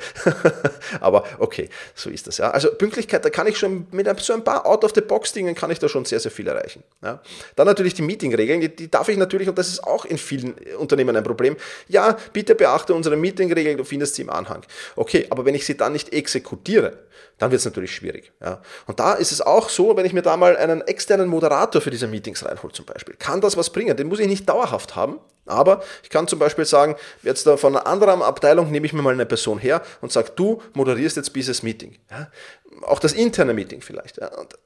Aber 1.00 1.24
okay, 1.38 1.70
so 1.94 2.10
ist 2.10 2.26
das. 2.28 2.40
Ja. 2.40 2.50
Also 2.52 2.70
Pünktlichkeit, 2.72 3.24
da 3.24 3.30
kann 3.30 3.48
ich 3.48 3.58
schon 3.58 3.88
mit 3.92 4.08
so 4.20 4.34
ein 4.34 4.44
paar 4.44 4.66
Out-of-the-Box-Dingen 4.66 5.54
kann 5.54 5.70
ich 5.70 5.80
da 5.80 5.88
schon 5.88 6.06
sehr, 6.06 6.20
sehr 6.20 6.32
viel 6.32 6.48
erreichen. 6.48 6.84
Ja. 7.04 7.22
Dann 7.56 7.68
natürlich 7.68 7.94
die 7.94 8.02
Meeting-Regeln, 8.02 8.62
die, 8.62 8.76
die 8.76 8.90
darf 8.90 9.08
ich 9.10 9.18
natürlich, 9.18 9.48
und 9.48 9.58
das 9.58 9.68
ist 9.68 9.84
auch 9.84 10.06
in 10.06 10.18
vielen 10.18 10.54
Unternehmen 10.78 11.16
ein 11.16 11.24
Problem, 11.24 11.56
ja, 11.88 12.18
bitte 12.34 12.56
beachte 12.56 12.94
unsere 12.94 13.16
Meeting-Regeln, 13.16 13.78
du 13.78 13.84
findest 13.84 14.16
sie 14.16 14.24
im 14.24 14.30
Anhang. 14.30 14.64
Okay, 14.96 15.28
aber 15.30 15.46
wenn 15.46 15.54
ich 15.54 15.66
sie 15.66 15.78
dann 15.78 15.94
nicht 15.94 16.12
exekutiere, 16.12 16.98
dann 17.38 17.52
wird 17.52 17.60
es 17.60 17.66
natürlich 17.66 17.94
schwierig. 17.94 18.32
Ja. 18.42 18.62
Und 18.88 19.00
da 19.00 19.14
ist 19.14 19.32
es 19.32 19.42
auch 19.42 19.70
so, 19.70 19.96
wenn 19.96 20.06
ich 20.06 20.14
mir 20.14 20.24
da 20.24 20.38
mal 20.38 20.58
einen 20.58 20.82
externen 20.82 21.28
Moderator 21.28 21.82
für 21.82 21.92
diese 21.92 22.08
Meetings 22.08 22.44
reinhole 22.44 22.74
zum 22.74 22.86
Beispiel, 22.86 23.16
kann 23.16 23.42
das 23.42 23.58
was 23.58 23.70
bringen. 23.70 23.96
Den 23.96 24.08
muss 24.08 24.20
ich 24.20 24.28
nicht 24.28 24.50
dauerhaft 24.50 24.96
haben, 24.96 25.20
aber 25.46 25.67
ich 26.04 26.10
kann 26.10 26.28
zum 26.28 26.40
Beispiel 26.40 26.66
sagen, 26.66 26.96
jetzt 27.24 27.48
von 27.48 27.76
einer 27.76 27.88
anderen 27.88 28.22
Abteilung 28.22 28.72
nehme 28.72 28.86
ich 28.86 28.94
mir 28.94 29.02
mal 29.02 29.14
eine 29.14 29.26
Person 29.26 29.60
her 29.60 29.82
und 30.02 30.12
sage, 30.12 30.32
du 30.36 30.62
moderierst 30.74 31.18
jetzt 31.18 31.36
dieses 31.36 31.64
Meeting. 31.64 31.96
Ja? 32.10 32.30
Auch 32.84 33.00
das 33.00 33.14
interne 33.14 33.54
Meeting 33.54 33.82
vielleicht. 33.82 34.20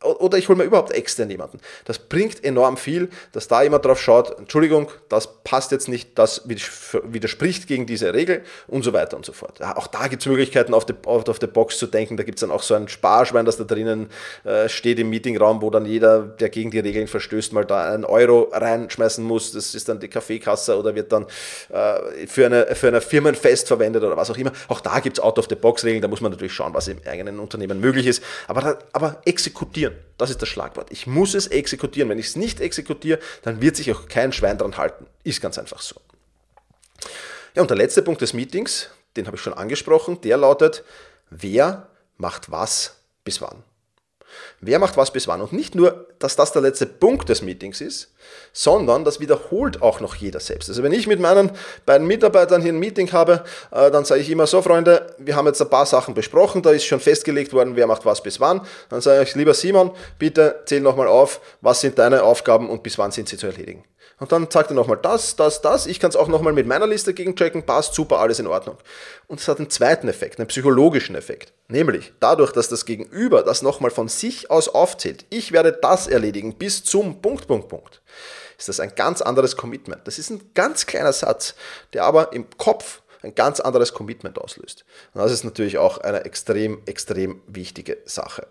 Oder 0.04 0.38
ich 0.38 0.50
hole 0.50 0.58
mir 0.58 0.64
überhaupt 0.64 0.92
extern 0.92 1.30
jemanden. 1.30 1.60
Das 1.86 2.00
bringt 2.00 2.44
enorm 2.44 2.78
viel, 2.78 3.10
dass 3.32 3.48
da 3.48 3.62
jemand 3.64 3.86
drauf 3.86 4.02
schaut, 4.02 4.38
Entschuldigung, 4.38 4.90
das 5.10 5.44
passt 5.44 5.72
jetzt 5.72 5.88
nicht, 5.88 6.18
das 6.18 6.48
widerspricht 6.48 7.68
gegen 7.68 7.86
diese 7.86 8.14
Regel 8.14 8.44
und 8.68 8.84
so 8.84 8.94
weiter 8.94 9.18
und 9.18 9.26
so 9.26 9.34
fort. 9.34 9.62
Auch 9.62 9.88
da 9.88 10.08
gibt 10.08 10.24
es 10.24 10.28
Möglichkeiten, 10.28 10.74
auf 10.74 10.86
die, 10.86 10.94
auf, 11.06 11.24
Box 11.54 11.78
zu 11.78 11.88
denken. 11.88 12.18
Da 12.18 12.24
gibt 12.24 12.38
es 12.38 12.42
dann 12.42 12.52
auch 12.52 12.64
so 12.64 12.74
ein 12.76 12.88
Sparschwein, 12.88 13.46
das 13.46 13.58
da 13.58 13.64
drinnen 13.64 14.10
äh, 14.44 14.70
steht 14.70 15.00
im 15.00 15.10
Meetingraum, 15.10 15.62
wo 15.62 15.70
dann 15.70 15.86
jeder, 15.86 16.22
der 16.22 16.50
gegen 16.50 16.72
die 16.72 16.80
Regeln 16.80 17.08
verstößt, 17.08 17.54
mal 17.54 17.66
da 17.66 17.92
einen 17.92 18.06
Euro 18.06 18.50
reinschmeißen 18.52 19.24
muss. 19.24 19.52
Das 19.52 19.76
ist 19.76 19.90
dann 19.90 20.00
die 20.00 20.08
Kaffeekasse 20.08 20.78
oder 20.78 20.96
wird 20.96 21.12
dann 21.12 21.26
äh, 21.70 22.28
für, 22.28 22.46
eine, 22.46 22.76
für 22.76 22.88
eine 22.88 23.02
Firmenfest 23.02 23.68
verwendet 23.68 24.04
oder 24.04 24.18
was 24.18 24.30
auch 24.30 24.38
immer. 24.38 24.52
Auch 24.68 24.82
da 24.82 25.00
gibt 25.00 25.18
es 25.18 25.24
Out-of-the-Box-Regeln, 25.24 26.02
da 26.02 26.08
muss 26.08 26.22
man 26.22 26.32
natürlich 26.32 26.54
schauen, 26.54 26.74
was 26.74 26.88
im 26.88 26.98
eigenen 27.06 27.40
Unternehmen 27.40 27.80
möglich 27.80 27.90
ist. 27.90 27.91
Aber, 28.48 28.80
aber 28.94 29.22
exekutieren, 29.26 29.96
das 30.18 30.30
ist 30.30 30.42
das 30.42 30.50
Schlagwort. 30.50 30.92
Ich 30.92 31.08
muss 31.08 31.34
es 31.34 31.48
exekutieren. 31.48 32.10
Wenn 32.10 32.20
ich 32.20 32.28
es 32.28 32.36
nicht 32.36 32.60
exekutiere, 32.60 33.20
dann 33.44 33.62
wird 33.62 33.76
sich 33.76 33.92
auch 33.92 34.08
kein 34.08 34.34
Schwein 34.34 34.58
daran 34.58 34.78
halten. 34.78 35.08
Ist 35.24 35.42
ganz 35.42 35.58
einfach 35.58 35.82
so. 35.82 36.00
Ja, 37.56 37.62
und 37.62 37.70
der 37.70 37.78
letzte 37.78 38.02
Punkt 38.02 38.22
des 38.22 38.34
Meetings, 38.34 38.90
den 39.18 39.28
habe 39.28 39.36
ich 39.36 39.42
schon 39.42 39.54
angesprochen, 39.54 40.22
der 40.22 40.38
lautet, 40.38 40.84
wer 41.30 41.90
macht 42.18 42.52
was 42.52 42.98
bis 43.24 43.42
wann? 43.42 43.64
Wer 44.64 44.78
macht 44.78 44.96
was 44.96 45.12
bis 45.12 45.28
wann? 45.28 45.42
Und 45.42 45.54
nicht 45.54 45.74
nur, 45.74 46.06
dass 46.20 46.36
das 46.36 46.52
der 46.52 46.62
letzte 46.62 46.86
Punkt 46.86 47.30
des 47.30 47.42
Meetings 47.42 47.82
ist, 47.82 48.14
sondern 48.54 49.04
das 49.04 49.20
wiederholt 49.20 49.82
auch 49.82 50.00
noch 50.00 50.14
jeder 50.14 50.40
selbst. 50.40 50.70
Also 50.70 50.84
wenn 50.84 50.92
ich 50.92 51.08
mit 51.08 51.20
meinen 51.20 51.50
beiden 51.88 52.06
Mitarbeitern 52.06 52.62
hier 52.62 52.72
ein 52.72 52.78
Meeting 52.78 53.12
habe, 53.12 53.44
äh, 53.72 53.90
dann 53.90 54.06
sage 54.06 54.22
ich 54.22 54.30
immer 54.30 54.46
so, 54.46 54.62
Freunde, 54.62 55.16
wir 55.18 55.36
haben 55.36 55.48
jetzt 55.48 55.62
ein 55.64 55.70
paar 55.72 55.88
Sachen 55.88 56.14
besprochen, 56.14 56.62
da 56.62 56.70
ist 56.70 56.86
schon 56.86 57.00
festgelegt 57.00 57.54
worden, 57.54 57.76
wer 57.76 57.88
macht 57.88 58.06
was 58.06 58.22
bis 58.22 58.40
wann. 58.40 58.62
Dann 58.90 59.02
sage 59.02 59.24
ich, 59.24 59.34
lieber 59.34 59.56
Simon, 59.56 59.92
bitte 60.20 60.62
zähl 60.66 60.82
nochmal 60.82 61.08
auf, 61.08 61.42
was 61.62 61.82
sind 61.82 61.98
deine 61.98 62.22
Aufgaben 62.22 62.70
und 62.70 62.84
bis 62.84 63.00
wann 63.00 63.12
sind 63.12 63.30
sie 63.30 63.38
zu 63.38 63.48
erledigen. 63.48 63.84
Und 64.22 64.32
dann 64.32 64.48
sagt 64.52 64.70
er 64.70 64.76
nochmal 64.76 65.00
das, 65.02 65.36
das, 65.36 65.62
das. 65.64 65.88
Ich 65.88 66.00
kann 66.00 66.12
es 66.12 66.16
auch 66.16 66.28
nochmal 66.28 66.54
mit 66.54 66.68
meiner 66.68 66.86
Liste 66.86 67.12
gegenchecken. 67.12 67.64
Passt, 67.64 67.96
super, 67.96 68.20
alles 68.20 68.38
in 68.38 68.46
Ordnung. 68.46 68.78
Und 69.26 69.40
es 69.40 69.48
hat 69.48 69.58
einen 69.58 69.72
zweiten 69.72 70.08
Effekt, 70.08 70.38
einen 70.38 70.48
psychologischen 70.48 71.16
Effekt. 71.16 71.54
Nämlich 71.70 72.14
dadurch, 72.20 72.52
dass 72.52 72.70
das 72.70 72.86
Gegenüber 72.86 73.42
das 73.42 73.64
nochmal 73.64 73.90
von 73.90 74.10
sich 74.10 74.51
aus 74.52 74.68
aufzählt. 74.68 75.26
Ich 75.30 75.52
werde 75.52 75.72
das 75.72 76.08
erledigen 76.08 76.56
bis 76.56 76.84
zum 76.84 77.22
Punkt, 77.22 77.48
Punkt, 77.48 77.70
Punkt. 77.70 78.02
Ist 78.58 78.70
das 78.70 78.80
ein 78.80 78.94
ganz 78.96 79.22
anderes 79.22 79.58
Commitment. 79.58 80.08
Das 80.08 80.20
ist 80.20 80.30
ein 80.30 80.52
ganz 80.54 80.86
kleiner 80.86 81.14
Satz, 81.14 81.56
der 81.94 82.04
aber 82.04 82.34
im 82.34 82.46
Kopf 82.58 83.02
ein 83.24 83.34
ganz 83.36 83.60
anderes 83.60 83.94
Commitment 83.94 84.40
auslöst. 84.40 84.86
Und 85.14 85.22
das 85.22 85.32
ist 85.32 85.44
natürlich 85.44 85.78
auch 85.78 86.00
eine 86.00 86.26
extrem, 86.26 86.82
extrem 86.86 87.42
wichtige 87.48 87.98
Sache. 88.06 88.48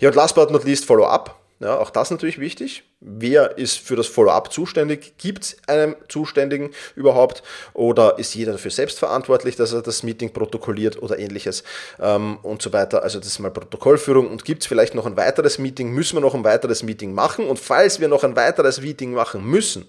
Ja, 0.00 0.08
und 0.08 0.16
last 0.16 0.34
but 0.34 0.50
not 0.50 0.64
least 0.64 0.84
Follow-up. 0.84 1.38
Ja, 1.64 1.78
auch 1.78 1.88
das 1.88 2.10
natürlich 2.10 2.38
wichtig. 2.38 2.82
Wer 3.00 3.56
ist 3.56 3.78
für 3.78 3.96
das 3.96 4.06
Follow-up 4.06 4.52
zuständig? 4.52 5.16
Gibt 5.16 5.44
es 5.44 5.56
einen 5.66 5.96
Zuständigen 6.10 6.74
überhaupt? 6.94 7.42
Oder 7.72 8.18
ist 8.18 8.34
jeder 8.34 8.52
dafür 8.52 8.70
selbst 8.70 8.98
verantwortlich, 8.98 9.56
dass 9.56 9.72
er 9.72 9.80
das 9.80 10.02
Meeting 10.02 10.30
protokolliert 10.30 11.02
oder 11.02 11.18
ähnliches 11.18 11.64
ähm, 11.98 12.36
und 12.42 12.60
so 12.60 12.74
weiter? 12.74 13.02
Also 13.02 13.18
das 13.18 13.28
ist 13.28 13.38
mal 13.38 13.50
Protokollführung. 13.50 14.28
Und 14.28 14.44
gibt 14.44 14.60
es 14.60 14.66
vielleicht 14.66 14.94
noch 14.94 15.06
ein 15.06 15.16
weiteres 15.16 15.58
Meeting? 15.58 15.90
Müssen 15.92 16.16
wir 16.16 16.20
noch 16.20 16.34
ein 16.34 16.44
weiteres 16.44 16.82
Meeting 16.82 17.14
machen? 17.14 17.46
Und 17.46 17.58
falls 17.58 17.98
wir 17.98 18.08
noch 18.08 18.24
ein 18.24 18.36
weiteres 18.36 18.82
Meeting 18.82 19.12
machen 19.12 19.42
müssen, 19.42 19.86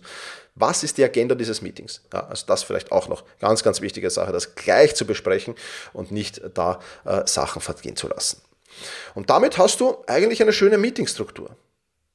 was 0.55 0.81
ist 0.83 0.97
die 0.97 1.03
Agenda 1.03 1.35
dieses 1.35 1.61
Meetings? 1.61 2.03
Ja, 2.13 2.25
also 2.27 2.45
das 2.47 2.63
vielleicht 2.63 2.93
auch 2.93 3.09
noch 3.09 3.25
ganz, 3.41 3.63
ganz 3.63 3.81
wichtige 3.81 4.09
Sache, 4.09 4.31
das 4.31 4.55
gleich 4.55 4.95
zu 4.95 5.05
besprechen 5.05 5.55
und 5.91 6.13
nicht 6.13 6.39
da 6.53 6.79
äh, 7.03 7.27
Sachen 7.27 7.61
vergehen 7.61 7.97
zu 7.97 8.07
lassen. 8.07 8.41
Und 9.13 9.29
damit 9.29 9.57
hast 9.57 9.79
du 9.79 10.03
eigentlich 10.07 10.41
eine 10.41 10.53
schöne 10.53 10.77
Meetingstruktur. 10.77 11.55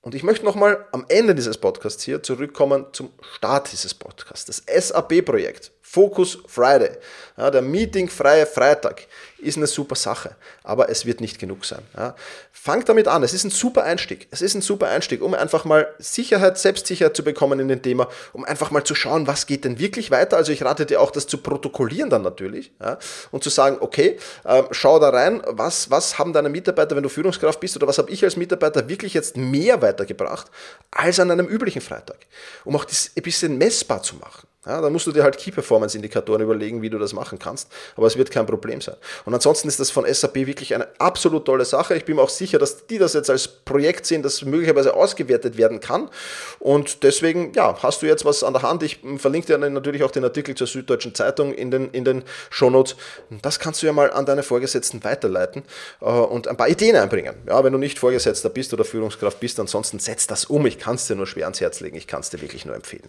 Und 0.02 0.14
ich 0.14 0.22
möchte 0.22 0.46
nochmal 0.46 0.86
am 0.92 1.04
Ende 1.08 1.34
dieses 1.34 1.58
Podcasts 1.58 2.02
hier 2.02 2.22
zurückkommen 2.22 2.86
zum 2.92 3.12
Start 3.36 3.70
dieses 3.70 3.92
Podcasts. 3.92 4.46
Das 4.46 4.88
SAP-Projekt, 4.88 5.72
Focus 5.82 6.38
Friday, 6.46 6.96
ja, 7.36 7.50
der 7.50 7.60
Meeting-freie 7.60 8.46
Freitag, 8.46 9.06
ist 9.40 9.56
eine 9.56 9.66
super 9.66 9.94
Sache, 9.94 10.36
aber 10.62 10.88
es 10.88 11.06
wird 11.06 11.20
nicht 11.20 11.38
genug 11.38 11.64
sein. 11.64 11.82
Ja. 11.96 12.14
Fangt 12.52 12.88
damit 12.88 13.08
an, 13.08 13.22
es 13.22 13.32
ist 13.32 13.44
ein 13.44 13.50
super 13.50 13.84
Einstieg. 13.84 14.28
Es 14.30 14.42
ist 14.42 14.54
ein 14.54 14.60
super 14.60 14.88
Einstieg, 14.88 15.22
um 15.22 15.34
einfach 15.34 15.64
mal 15.64 15.88
Sicherheit, 15.98 16.58
Selbstsicherheit 16.58 17.16
zu 17.16 17.24
bekommen 17.24 17.60
in 17.60 17.68
dem 17.68 17.82
Thema, 17.82 18.08
um 18.32 18.44
einfach 18.44 18.70
mal 18.70 18.84
zu 18.84 18.94
schauen, 18.94 19.26
was 19.26 19.46
geht 19.46 19.64
denn 19.64 19.78
wirklich 19.78 20.10
weiter. 20.10 20.36
Also 20.36 20.52
ich 20.52 20.62
rate 20.62 20.86
dir 20.86 21.00
auch, 21.00 21.10
das 21.10 21.26
zu 21.26 21.38
protokollieren 21.38 22.10
dann 22.10 22.22
natürlich 22.22 22.72
ja, 22.80 22.98
und 23.30 23.42
zu 23.42 23.50
sagen, 23.50 23.78
okay, 23.80 24.18
äh, 24.44 24.62
schau 24.70 24.98
da 24.98 25.10
rein, 25.10 25.42
was, 25.46 25.90
was 25.90 26.18
haben 26.18 26.32
deine 26.32 26.48
Mitarbeiter, 26.48 26.96
wenn 26.96 27.02
du 27.02 27.08
Führungskraft 27.08 27.60
bist, 27.60 27.76
oder 27.76 27.86
was 27.86 27.98
habe 27.98 28.10
ich 28.10 28.22
als 28.24 28.36
Mitarbeiter 28.36 28.88
wirklich 28.88 29.14
jetzt 29.14 29.36
mehr 29.36 29.80
weitergebracht 29.82 30.50
als 30.90 31.20
an 31.20 31.30
einem 31.30 31.46
üblichen 31.46 31.80
Freitag, 31.80 32.18
um 32.64 32.76
auch 32.76 32.84
das 32.84 33.10
ein 33.16 33.22
bisschen 33.22 33.58
messbar 33.58 34.02
zu 34.02 34.16
machen. 34.16 34.49
Ja, 34.66 34.82
da 34.82 34.90
musst 34.90 35.06
du 35.06 35.12
dir 35.12 35.22
halt 35.22 35.38
Key-Performance-Indikatoren 35.38 36.42
überlegen, 36.42 36.82
wie 36.82 36.90
du 36.90 36.98
das 36.98 37.14
machen 37.14 37.38
kannst, 37.38 37.72
aber 37.96 38.06
es 38.06 38.18
wird 38.18 38.30
kein 38.30 38.44
Problem 38.44 38.82
sein. 38.82 38.96
Und 39.24 39.32
ansonsten 39.32 39.68
ist 39.68 39.80
das 39.80 39.90
von 39.90 40.04
SAP 40.04 40.34
wirklich 40.34 40.74
eine 40.74 40.86
absolut 40.98 41.46
tolle 41.46 41.64
Sache. 41.64 41.96
Ich 41.96 42.04
bin 42.04 42.16
mir 42.16 42.22
auch 42.22 42.28
sicher, 42.28 42.58
dass 42.58 42.86
die 42.86 42.98
das 42.98 43.14
jetzt 43.14 43.30
als 43.30 43.48
Projekt 43.48 44.04
sehen, 44.04 44.22
das 44.22 44.42
möglicherweise 44.42 44.92
ausgewertet 44.92 45.56
werden 45.56 45.80
kann. 45.80 46.10
Und 46.58 47.04
deswegen, 47.04 47.54
ja, 47.54 47.74
hast 47.82 48.02
du 48.02 48.06
jetzt 48.06 48.26
was 48.26 48.42
an 48.42 48.52
der 48.52 48.60
Hand. 48.60 48.82
Ich 48.82 49.00
verlinke 49.16 49.46
dir 49.46 49.56
natürlich 49.56 50.02
auch 50.02 50.10
den 50.10 50.24
Artikel 50.24 50.54
zur 50.54 50.66
Süddeutschen 50.66 51.14
Zeitung 51.14 51.54
in 51.54 51.70
den, 51.70 51.88
in 51.92 52.04
den 52.04 52.22
Shownotes. 52.50 52.96
Das 53.40 53.60
kannst 53.60 53.80
du 53.80 53.86
ja 53.86 53.94
mal 53.94 54.10
an 54.10 54.26
deine 54.26 54.42
Vorgesetzten 54.42 55.02
weiterleiten 55.04 55.62
äh, 56.02 56.04
und 56.04 56.48
ein 56.48 56.58
paar 56.58 56.68
Ideen 56.68 56.96
einbringen. 56.96 57.36
Ja, 57.46 57.64
wenn 57.64 57.72
du 57.72 57.78
nicht 57.78 57.98
Vorgesetzter 57.98 58.50
bist 58.50 58.74
oder 58.74 58.84
Führungskraft 58.84 59.40
bist, 59.40 59.58
ansonsten 59.58 60.00
setz 60.00 60.26
das 60.26 60.44
um. 60.44 60.66
Ich 60.66 60.78
kann 60.78 60.96
es 60.96 61.06
dir 61.06 61.16
nur 61.16 61.26
schwer 61.26 61.46
ans 61.46 61.62
Herz 61.62 61.80
legen. 61.80 61.96
Ich 61.96 62.06
kann 62.06 62.20
es 62.20 62.28
dir 62.28 62.42
wirklich 62.42 62.66
nur 62.66 62.74
empfehlen. 62.74 63.08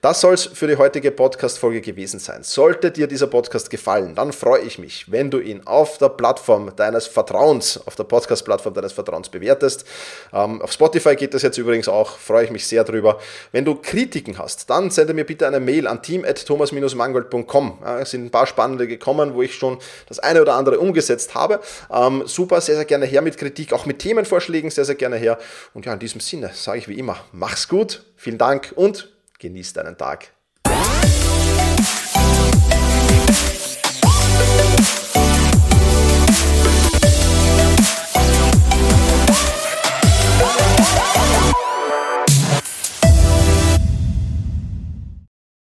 Das 0.00 0.22
soll 0.22 0.32
es 0.32 0.46
für 0.46 0.66
die 0.66 0.77
heutige 0.78 1.10
Podcast-Folge 1.10 1.80
gewesen 1.80 2.20
sein. 2.20 2.42
Sollte 2.42 2.90
dir 2.90 3.06
dieser 3.06 3.26
Podcast 3.26 3.70
gefallen, 3.70 4.14
dann 4.14 4.32
freue 4.32 4.62
ich 4.62 4.78
mich, 4.78 5.10
wenn 5.10 5.30
du 5.30 5.40
ihn 5.40 5.66
auf 5.66 5.98
der 5.98 6.08
Plattform 6.08 6.74
deines 6.76 7.06
Vertrauens, 7.06 7.80
auf 7.86 7.96
der 7.96 8.04
Podcast-Plattform 8.04 8.74
deines 8.74 8.92
Vertrauens 8.92 9.28
bewertest. 9.28 9.84
Ähm, 10.32 10.62
auf 10.62 10.72
Spotify 10.72 11.16
geht 11.16 11.34
das 11.34 11.42
jetzt 11.42 11.58
übrigens 11.58 11.88
auch, 11.88 12.16
freue 12.18 12.44
ich 12.44 12.50
mich 12.50 12.66
sehr 12.66 12.84
drüber. 12.84 13.18
Wenn 13.52 13.64
du 13.64 13.74
Kritiken 13.74 14.38
hast, 14.38 14.70
dann 14.70 14.90
sende 14.90 15.12
mir 15.12 15.24
bitte 15.24 15.46
eine 15.46 15.60
Mail 15.60 15.86
an 15.86 16.02
team.thomas-mangold.com. 16.02 17.78
Es 18.00 18.12
sind 18.12 18.24
ein 18.24 18.30
paar 18.30 18.46
spannende 18.46 18.86
gekommen, 18.86 19.34
wo 19.34 19.42
ich 19.42 19.54
schon 19.54 19.78
das 20.08 20.18
eine 20.18 20.40
oder 20.40 20.54
andere 20.54 20.78
umgesetzt 20.78 21.34
habe. 21.34 21.60
Ähm, 21.92 22.22
super, 22.26 22.60
sehr, 22.60 22.76
sehr 22.76 22.84
gerne 22.84 23.06
her 23.06 23.22
mit 23.22 23.36
Kritik, 23.36 23.72
auch 23.72 23.86
mit 23.86 23.98
Themenvorschlägen, 23.98 24.70
sehr, 24.70 24.84
sehr 24.84 24.94
gerne 24.94 25.16
her. 25.16 25.38
Und 25.74 25.86
ja, 25.86 25.92
in 25.92 25.98
diesem 25.98 26.20
Sinne 26.20 26.50
sage 26.54 26.78
ich 26.78 26.88
wie 26.88 26.98
immer, 26.98 27.18
mach's 27.32 27.68
gut, 27.68 28.04
vielen 28.16 28.38
Dank 28.38 28.72
und 28.76 29.12
genieß 29.38 29.72
deinen 29.72 29.96
Tag. 29.96 30.37